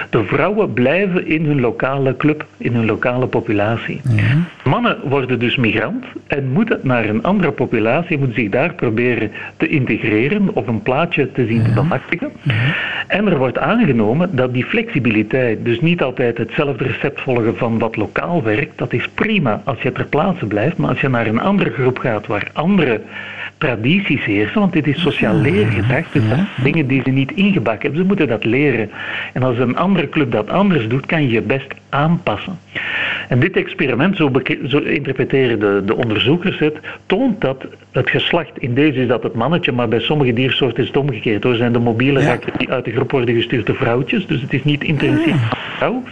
De 0.09 0.23
vrouwen 0.23 0.73
blijven 0.73 1.27
in 1.27 1.45
hun 1.45 1.59
lokale 1.59 2.17
club, 2.17 2.45
in 2.57 2.73
hun 2.73 2.85
lokale 2.85 3.27
populatie. 3.27 4.01
Mannen 4.63 4.97
worden 5.03 5.39
dus 5.39 5.55
migrant 5.55 6.05
en 6.27 6.51
moeten 6.51 6.79
naar 6.83 7.05
een 7.05 7.23
andere 7.23 7.51
populatie, 7.51 8.17
moeten 8.17 8.35
zich 8.35 8.49
daar 8.49 8.73
proberen 8.73 9.31
te 9.57 9.67
integreren 9.67 10.55
of 10.55 10.67
een 10.67 10.81
plaatje 10.81 11.31
te 11.31 11.45
zien 11.45 11.63
te 11.63 11.71
bemachtigen. 11.71 12.31
En 13.07 13.27
er 13.27 13.37
wordt 13.37 13.57
aangenomen 13.57 14.35
dat 14.35 14.53
die 14.53 14.65
flexibiliteit, 14.65 15.65
dus 15.65 15.81
niet 15.81 16.01
altijd 16.01 16.28
hetzelfde 16.37 16.83
recept 16.83 17.21
volgen 17.21 17.57
van 17.57 17.79
wat 17.79 17.95
lokaal 17.95 18.43
werkt, 18.43 18.77
dat 18.77 18.93
is 18.93 19.09
prima 19.09 19.61
als 19.65 19.81
je 19.81 19.91
ter 19.91 20.05
plaatse 20.05 20.45
blijft, 20.45 20.77
maar 20.77 20.89
als 20.89 21.01
je 21.01 21.09
naar 21.09 21.27
een 21.27 21.39
andere 21.39 21.69
groep 21.69 21.97
gaat 21.97 22.27
waar 22.27 22.49
andere 22.53 23.01
tradities 23.57 24.25
heersen, 24.25 24.59
want 24.59 24.73
dit 24.73 24.87
is 24.87 25.01
sociaal 25.01 25.35
leergedrag, 25.35 26.11
dus 26.11 26.29
dat 26.29 26.39
dingen 26.63 26.87
die 26.87 27.01
ze 27.05 27.09
niet 27.09 27.31
ingebakken 27.31 27.81
hebben, 27.81 27.99
ze 27.99 28.07
moeten 28.07 28.27
dat 28.27 28.45
leren. 28.45 28.91
En 29.33 29.43
als 29.43 29.57
een 29.57 29.77
andere 29.77 30.09
club 30.09 30.31
dat 30.31 30.49
anders 30.49 30.87
doet, 30.87 31.05
kan 31.05 31.21
je 31.21 31.29
je 31.29 31.41
best 31.41 31.73
aanpassen. 31.89 32.59
En 33.27 33.39
dit 33.39 33.55
experiment, 33.55 34.17
zo, 34.17 34.31
zo 34.67 34.77
interpreteren 34.77 35.59
de, 35.59 35.81
de 35.85 35.95
onderzoekers 35.95 36.59
het, 36.59 36.77
toont 37.05 37.41
dat 37.41 37.65
het 37.91 38.09
geslacht, 38.09 38.51
in 38.57 38.73
deze 38.73 39.01
is 39.01 39.07
dat 39.07 39.23
het 39.23 39.33
mannetje, 39.33 39.71
maar 39.71 39.87
bij 39.87 39.99
sommige 39.99 40.33
diersoorten 40.33 40.81
is 40.81 40.87
het 40.87 40.97
omgekeerd. 40.97 41.43
Hoor, 41.43 41.55
zijn 41.55 41.71
de 41.71 41.79
mobiele 41.79 42.23
rakken 42.23 42.51
die 42.57 42.71
uit 42.71 42.85
de 42.85 42.91
groep 42.91 43.11
worden 43.11 43.35
gestuurd 43.35 43.65
de 43.65 43.73
vrouwtjes, 43.73 44.27
dus 44.27 44.41
het 44.41 44.53
is 44.53 44.63
niet 44.63 44.83
intrinsiek 44.83 45.35
van 45.35 45.49
de 45.49 45.75
vrouw. 45.77 46.03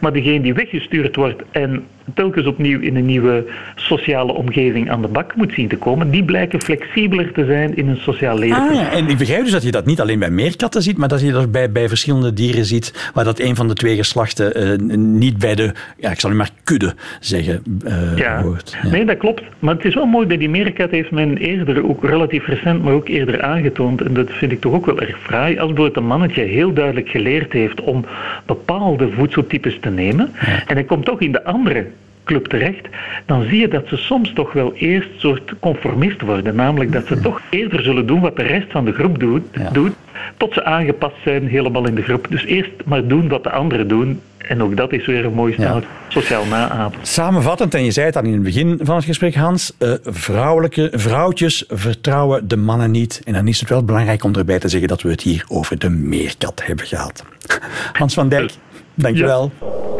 Maar 0.00 0.12
degene 0.12 0.40
die 0.40 0.54
weggestuurd 0.54 1.16
wordt 1.16 1.42
en 1.50 1.84
telkens 2.14 2.46
opnieuw 2.46 2.80
in 2.80 2.96
een 2.96 3.06
nieuwe 3.06 3.44
sociale 3.74 4.32
omgeving 4.32 4.90
aan 4.90 5.02
de 5.02 5.08
bak 5.08 5.34
moet 5.36 5.52
zien 5.52 5.68
te 5.68 5.76
komen, 5.76 6.10
die 6.10 6.24
blijken 6.24 6.62
flexibeler 6.62 7.32
te 7.32 7.44
zijn 7.44 7.76
in 7.76 7.88
een 7.88 7.96
sociaal 7.96 8.38
leven. 8.38 8.56
Ah, 8.56 8.74
ja. 8.74 8.90
En 8.92 9.08
ik 9.08 9.18
begrijp 9.18 9.42
dus 9.42 9.52
dat 9.52 9.62
je 9.62 9.70
dat 9.70 9.86
niet 9.86 10.00
alleen 10.00 10.18
bij 10.18 10.30
meerkatten 10.30 10.82
ziet, 10.82 10.96
maar 10.96 11.08
dat 11.08 11.20
je 11.20 11.32
dat 11.32 11.52
bij, 11.52 11.72
bij 11.72 11.88
verschillende 11.88 12.32
dieren 12.32 12.64
ziet, 12.64 13.10
waar 13.14 13.24
dat 13.24 13.40
een 13.40 13.56
van 13.56 13.68
de 13.68 13.74
twee 13.74 13.96
geslachten 13.96 14.54
eh, 14.54 14.78
niet 14.96 15.38
bij 15.38 15.54
de, 15.54 15.72
ja, 15.96 16.10
ik 16.10 16.20
zal 16.20 16.30
u 16.30 16.34
maar 16.34 16.50
kudde 16.64 16.94
zeggen, 17.20 17.62
eh, 17.84 18.16
Ja, 18.16 18.42
hoort. 18.42 18.76
Ja. 18.82 18.88
nee, 18.88 19.04
dat 19.04 19.16
klopt. 19.16 19.42
Maar 19.58 19.74
het 19.74 19.84
is 19.84 19.94
wel 19.94 20.06
mooi, 20.06 20.26
bij 20.26 20.36
die 20.36 20.50
meerkat 20.50 20.90
heeft 20.90 21.10
men 21.10 21.36
eerder, 21.36 21.88
ook 21.88 22.04
relatief 22.04 22.46
recent, 22.46 22.82
maar 22.82 22.92
ook 22.92 23.08
eerder 23.08 23.42
aangetoond, 23.42 24.00
en 24.00 24.14
dat 24.14 24.30
vind 24.30 24.52
ik 24.52 24.60
toch 24.60 24.72
ook 24.72 24.86
wel 24.86 25.00
erg 25.00 25.18
fraai, 25.22 25.58
als 25.58 25.66
bijvoorbeeld 25.66 25.96
een 25.96 26.06
mannetje 26.06 26.42
heel 26.42 26.72
duidelijk 26.72 27.08
geleerd 27.08 27.52
heeft 27.52 27.80
om 27.80 28.04
bepaalde 28.46 29.08
voedseltypes 29.52 29.78
te 29.80 29.90
nemen, 29.90 30.32
en 30.66 30.74
hij 30.74 30.84
komt 30.84 31.04
toch 31.04 31.20
in 31.20 31.32
de 31.32 31.44
andere 31.44 31.86
club 32.24 32.46
terecht, 32.46 32.86
dan 33.26 33.42
zie 33.48 33.60
je 33.60 33.68
dat 33.68 33.88
ze 33.88 33.96
soms 33.96 34.32
toch 34.32 34.52
wel 34.52 34.74
eerst 34.74 35.08
soort 35.16 35.52
conformist 35.60 36.20
worden. 36.20 36.54
Namelijk 36.54 36.92
dat 36.92 37.06
ze 37.06 37.20
toch 37.20 37.40
eerder 37.50 37.82
zullen 37.82 38.06
doen 38.06 38.20
wat 38.20 38.36
de 38.36 38.42
rest 38.42 38.66
van 38.70 38.84
de 38.84 38.92
groep 38.92 39.18
doet, 39.18 39.42
Ja. 39.52 39.70
doet 39.70 39.92
tot 40.36 40.52
ze 40.52 40.64
aangepast 40.64 41.14
zijn 41.24 41.48
helemaal 41.48 41.86
in 41.86 41.94
de 41.94 42.02
groep. 42.02 42.26
Dus 42.30 42.44
eerst 42.44 42.70
maar 42.84 43.06
doen 43.06 43.28
wat 43.28 43.42
de 43.42 43.50
anderen 43.50 43.88
doen. 43.88 44.20
En 44.38 44.62
ook 44.62 44.76
dat 44.76 44.92
is 44.92 45.06
weer 45.06 45.24
een 45.24 45.32
mooi 45.32 45.52
stel 45.52 45.82
sociaal 46.08 46.44
naapen. 46.46 46.98
Samenvattend, 47.02 47.74
en 47.74 47.84
je 47.84 47.90
zei 47.90 48.06
het 48.06 48.16
al 48.16 48.22
in 48.24 48.32
het 48.32 48.42
begin 48.42 48.78
van 48.82 48.96
het 48.96 49.04
gesprek, 49.04 49.34
Hans, 49.34 49.72
eh, 49.78 49.92
vrouwelijke 50.04 50.88
vrouwtjes 50.94 51.64
vertrouwen 51.68 52.48
de 52.48 52.56
mannen 52.56 52.90
niet. 52.90 53.20
En 53.24 53.32
dan 53.32 53.48
is 53.48 53.60
het 53.60 53.68
wel 53.68 53.84
belangrijk 53.84 54.24
om 54.24 54.34
erbij 54.34 54.58
te 54.58 54.68
zeggen 54.68 54.88
dat 54.88 55.02
we 55.02 55.10
het 55.10 55.20
hier 55.22 55.44
over 55.48 55.78
de 55.78 55.90
meerkat 55.90 56.62
hebben 56.64 56.86
gehad. 56.86 57.24
Hans 57.98 58.14
van 58.14 58.28
Dijk, 58.28 58.50
dankjewel. 58.94 59.52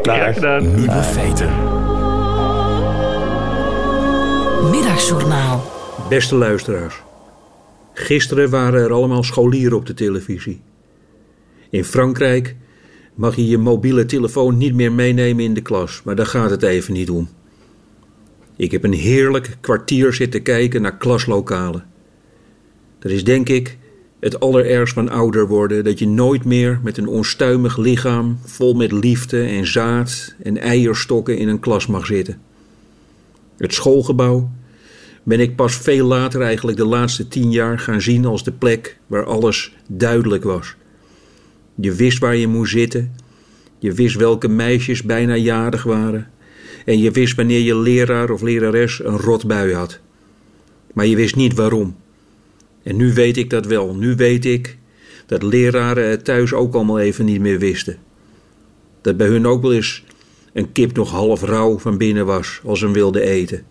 Graag 0.02 0.34
gedaan. 0.34 0.74
Nieuwe 0.74 1.02
feiten. 1.02 1.50
Middagjournaal. 4.70 5.62
Beste 6.08 6.34
luisteraars. 6.34 7.02
Gisteren 7.92 8.50
waren 8.50 8.80
er 8.82 8.92
allemaal 8.92 9.22
scholieren 9.22 9.76
op 9.76 9.86
de 9.86 9.94
televisie. 9.94 10.60
In 11.70 11.84
Frankrijk 11.84 12.56
mag 13.14 13.36
je 13.36 13.48
je 13.48 13.58
mobiele 13.58 14.04
telefoon 14.04 14.56
niet 14.56 14.74
meer 14.74 14.92
meenemen 14.92 15.44
in 15.44 15.54
de 15.54 15.62
klas, 15.62 16.02
maar 16.04 16.16
daar 16.16 16.26
gaat 16.26 16.50
het 16.50 16.62
even 16.62 16.92
niet 16.92 17.10
om. 17.10 17.28
Ik 18.56 18.70
heb 18.70 18.84
een 18.84 18.92
heerlijk 18.92 19.56
kwartier 19.60 20.12
zitten 20.12 20.42
kijken 20.42 20.82
naar 20.82 20.96
klaslokalen. 20.96 21.84
Dat 22.98 23.12
is 23.12 23.24
denk 23.24 23.48
ik 23.48 23.78
het 24.22 24.40
allerergst 24.40 24.94
van 24.94 25.08
ouder 25.08 25.46
worden, 25.46 25.84
dat 25.84 25.98
je 25.98 26.08
nooit 26.08 26.44
meer 26.44 26.80
met 26.82 26.96
een 26.96 27.06
onstuimig 27.06 27.76
lichaam 27.76 28.38
vol 28.44 28.74
met 28.74 28.92
liefde 28.92 29.42
en 29.42 29.66
zaad 29.66 30.34
en 30.42 30.58
eierstokken 30.58 31.38
in 31.38 31.48
een 31.48 31.60
klas 31.60 31.86
mag 31.86 32.06
zitten. 32.06 32.40
Het 33.56 33.74
schoolgebouw 33.74 34.50
ben 35.22 35.40
ik 35.40 35.56
pas 35.56 35.76
veel 35.76 36.06
later, 36.06 36.42
eigenlijk 36.42 36.76
de 36.76 36.84
laatste 36.84 37.28
tien 37.28 37.50
jaar, 37.50 37.78
gaan 37.78 38.00
zien 38.00 38.24
als 38.24 38.44
de 38.44 38.52
plek 38.52 38.98
waar 39.06 39.24
alles 39.24 39.76
duidelijk 39.88 40.44
was. 40.44 40.74
Je 41.74 41.92
wist 41.92 42.18
waar 42.18 42.36
je 42.36 42.46
moest 42.46 42.72
zitten, 42.72 43.14
je 43.78 43.92
wist 43.92 44.16
welke 44.16 44.48
meisjes 44.48 45.02
bijna 45.02 45.36
jarig 45.36 45.82
waren 45.82 46.30
en 46.84 46.98
je 46.98 47.10
wist 47.10 47.34
wanneer 47.36 47.60
je 47.60 47.76
leraar 47.76 48.30
of 48.30 48.42
lerares 48.42 49.04
een 49.04 49.18
rotbui 49.18 49.74
had. 49.74 50.00
Maar 50.92 51.06
je 51.06 51.16
wist 51.16 51.36
niet 51.36 51.54
waarom. 51.54 51.96
En 52.82 52.96
nu 52.96 53.12
weet 53.12 53.36
ik 53.36 53.50
dat 53.50 53.66
wel. 53.66 53.94
Nu 53.94 54.14
weet 54.14 54.44
ik 54.44 54.76
dat 55.26 55.42
leraren 55.42 56.08
het 56.08 56.24
thuis 56.24 56.52
ook 56.52 56.74
allemaal 56.74 56.98
even 56.98 57.24
niet 57.24 57.40
meer 57.40 57.58
wisten. 57.58 57.96
Dat 59.00 59.16
bij 59.16 59.26
hun 59.26 59.46
ook 59.46 59.62
wel 59.62 59.72
eens 59.72 60.04
een 60.52 60.72
kip 60.72 60.96
nog 60.96 61.10
half 61.10 61.42
rauw 61.42 61.78
van 61.78 61.98
binnen 61.98 62.26
was 62.26 62.60
als 62.64 62.78
ze 62.78 62.84
hem 62.84 62.94
wilden 62.94 63.22
eten. 63.22 63.64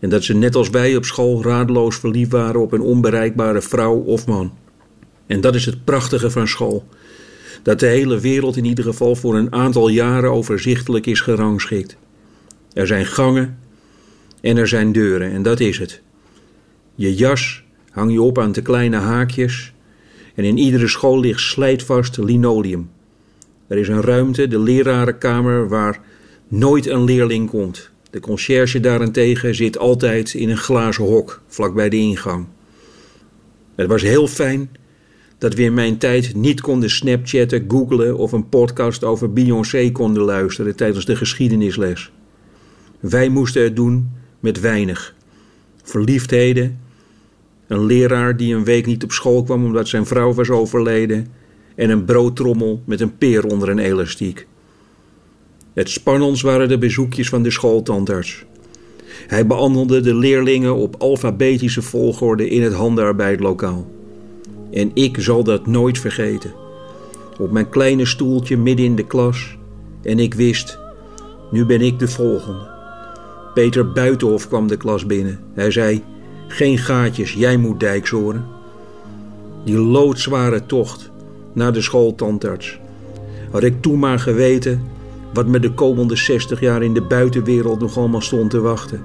En 0.00 0.08
dat 0.08 0.24
ze 0.24 0.34
net 0.34 0.54
als 0.54 0.70
wij 0.70 0.96
op 0.96 1.04
school 1.04 1.42
radeloos 1.42 1.96
verliefd 1.96 2.32
waren 2.32 2.60
op 2.60 2.72
een 2.72 2.80
onbereikbare 2.80 3.62
vrouw 3.62 3.96
of 3.96 4.26
man. 4.26 4.52
En 5.26 5.40
dat 5.40 5.54
is 5.54 5.66
het 5.66 5.84
prachtige 5.84 6.30
van 6.30 6.48
school. 6.48 6.88
Dat 7.62 7.80
de 7.80 7.86
hele 7.86 8.20
wereld 8.20 8.56
in 8.56 8.64
ieder 8.64 8.84
geval 8.84 9.16
voor 9.16 9.36
een 9.36 9.52
aantal 9.52 9.88
jaren 9.88 10.30
overzichtelijk 10.30 11.06
is 11.06 11.20
gerangschikt. 11.20 11.96
Er 12.72 12.86
zijn 12.86 13.06
gangen 13.06 13.58
en 14.40 14.56
er 14.56 14.68
zijn 14.68 14.92
deuren 14.92 15.32
en 15.32 15.42
dat 15.42 15.60
is 15.60 15.78
het. 15.78 16.00
Je 16.94 17.14
jas 17.14 17.64
hang 17.96 18.12
je 18.12 18.22
op 18.22 18.38
aan 18.38 18.52
te 18.52 18.62
kleine 18.62 18.96
haakjes 18.96 19.72
en 20.34 20.44
in 20.44 20.58
iedere 20.58 20.88
school 20.88 21.20
ligt 21.20 21.40
slijtvast 21.40 22.18
linoleum. 22.18 22.90
Er 23.66 23.78
is 23.78 23.88
een 23.88 24.00
ruimte, 24.00 24.48
de 24.48 24.58
lerarenkamer, 24.58 25.68
waar 25.68 26.00
nooit 26.48 26.86
een 26.86 27.04
leerling 27.04 27.48
komt. 27.48 27.90
De 28.10 28.20
conciërge 28.20 28.80
daarentegen 28.80 29.54
zit 29.54 29.78
altijd 29.78 30.34
in 30.34 30.48
een 30.48 30.56
glazen 30.56 31.04
hok 31.04 31.42
vlak 31.46 31.74
bij 31.74 31.88
de 31.88 31.96
ingang. 31.96 32.46
Het 33.74 33.86
was 33.86 34.02
heel 34.02 34.26
fijn 34.26 34.70
dat 35.38 35.54
we 35.54 35.62
in 35.62 35.74
mijn 35.74 35.98
tijd 35.98 36.34
niet 36.34 36.60
konden 36.60 36.90
snapchatten, 36.90 37.64
googlen 37.68 38.16
of 38.16 38.32
een 38.32 38.48
podcast 38.48 39.04
over 39.04 39.32
Beyoncé 39.32 39.90
konden 39.90 40.22
luisteren 40.22 40.76
tijdens 40.76 41.04
de 41.04 41.16
geschiedenisles. 41.16 42.12
Wij 43.00 43.28
moesten 43.28 43.62
het 43.62 43.76
doen 43.76 44.10
met 44.40 44.60
weinig. 44.60 45.14
Verliefdheden, 45.82 46.84
een 47.66 47.84
leraar 47.84 48.36
die 48.36 48.54
een 48.54 48.64
week 48.64 48.86
niet 48.86 49.04
op 49.04 49.12
school 49.12 49.42
kwam 49.42 49.64
omdat 49.64 49.88
zijn 49.88 50.06
vrouw 50.06 50.34
was 50.34 50.50
overleden 50.50 51.26
en 51.74 51.90
een 51.90 52.04
broodtrommel 52.04 52.82
met 52.84 53.00
een 53.00 53.16
peer 53.16 53.44
onder 53.44 53.68
een 53.68 53.78
elastiek. 53.78 54.46
Het 55.74 55.90
spannends 55.90 56.42
waren 56.42 56.68
de 56.68 56.78
bezoekjes 56.78 57.28
van 57.28 57.42
de 57.42 57.50
schooltandarts. 57.50 58.44
Hij 59.26 59.46
behandelde 59.46 60.00
de 60.00 60.14
leerlingen 60.14 60.74
op 60.74 60.94
alfabetische 60.98 61.82
volgorde 61.82 62.48
in 62.48 62.62
het 62.62 62.72
handenarbeidlokaal. 62.72 63.90
En 64.70 64.90
ik 64.94 65.16
zal 65.20 65.44
dat 65.44 65.66
nooit 65.66 65.98
vergeten. 65.98 66.52
Op 67.38 67.50
mijn 67.50 67.68
kleine 67.68 68.06
stoeltje 68.06 68.56
midden 68.56 68.86
in 68.86 68.96
de 68.96 69.06
klas. 69.06 69.56
En 70.02 70.18
ik 70.18 70.34
wist, 70.34 70.78
nu 71.50 71.66
ben 71.66 71.80
ik 71.80 71.98
de 71.98 72.08
volgende. 72.08 72.74
Peter 73.54 73.92
Buitenhof 73.92 74.48
kwam 74.48 74.66
de 74.66 74.76
klas 74.76 75.06
binnen. 75.06 75.40
Hij 75.54 75.70
zei, 75.70 76.02
geen 76.46 76.78
gaatjes, 76.78 77.32
jij 77.32 77.56
moet 77.56 77.80
dijkzoren. 77.80 78.44
Die 79.64 79.78
loodzware 79.78 80.66
tocht 80.66 81.10
naar 81.52 81.72
de 81.72 81.80
schooltandarts. 81.80 82.78
Had 83.50 83.62
ik 83.62 83.82
toen 83.82 83.98
maar 83.98 84.18
geweten 84.18 84.82
wat 85.32 85.46
me 85.46 85.60
de 85.60 85.72
komende 85.72 86.16
60 86.16 86.60
jaar 86.60 86.82
in 86.82 86.94
de 86.94 87.02
buitenwereld 87.02 87.80
nog 87.80 87.96
allemaal 87.96 88.20
stond 88.20 88.50
te 88.50 88.60
wachten. 88.60 89.02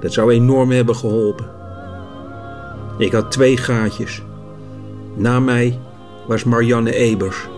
Dat 0.00 0.12
zou 0.12 0.32
enorm 0.32 0.70
hebben 0.70 0.96
geholpen. 0.96 1.46
Ik 2.98 3.12
had 3.12 3.30
twee 3.30 3.56
gaatjes. 3.56 4.22
Na 5.16 5.40
mij 5.40 5.78
was 6.26 6.44
Marianne 6.44 6.94
Ebers. 6.94 7.48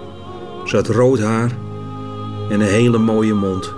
Ze 0.65 0.77
had 0.77 0.89
rood 0.89 1.21
haar 1.21 1.51
en 2.51 2.61
een 2.61 2.67
hele 2.67 2.99
mooie 2.99 3.35
mond. 3.35 3.75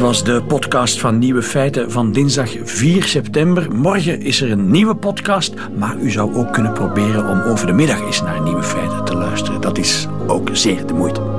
Was 0.00 0.24
de 0.24 0.42
podcast 0.42 1.00
van 1.00 1.18
Nieuwe 1.18 1.42
Feiten 1.42 1.90
van 1.90 2.12
dinsdag 2.12 2.56
4 2.62 3.04
september. 3.04 3.74
Morgen 3.74 4.20
is 4.20 4.40
er 4.40 4.50
een 4.50 4.70
nieuwe 4.70 4.96
podcast, 4.96 5.54
maar 5.78 5.96
u 5.96 6.10
zou 6.10 6.34
ook 6.34 6.52
kunnen 6.52 6.72
proberen 6.72 7.28
om 7.28 7.40
over 7.40 7.66
de 7.66 7.72
middag 7.72 8.00
eens 8.00 8.22
naar 8.22 8.42
Nieuwe 8.42 8.62
Feiten 8.62 9.04
te 9.04 9.14
luisteren. 9.14 9.60
Dat 9.60 9.78
is 9.78 10.08
ook 10.26 10.48
zeer 10.52 10.86
de 10.86 10.94
moeite. 10.94 11.29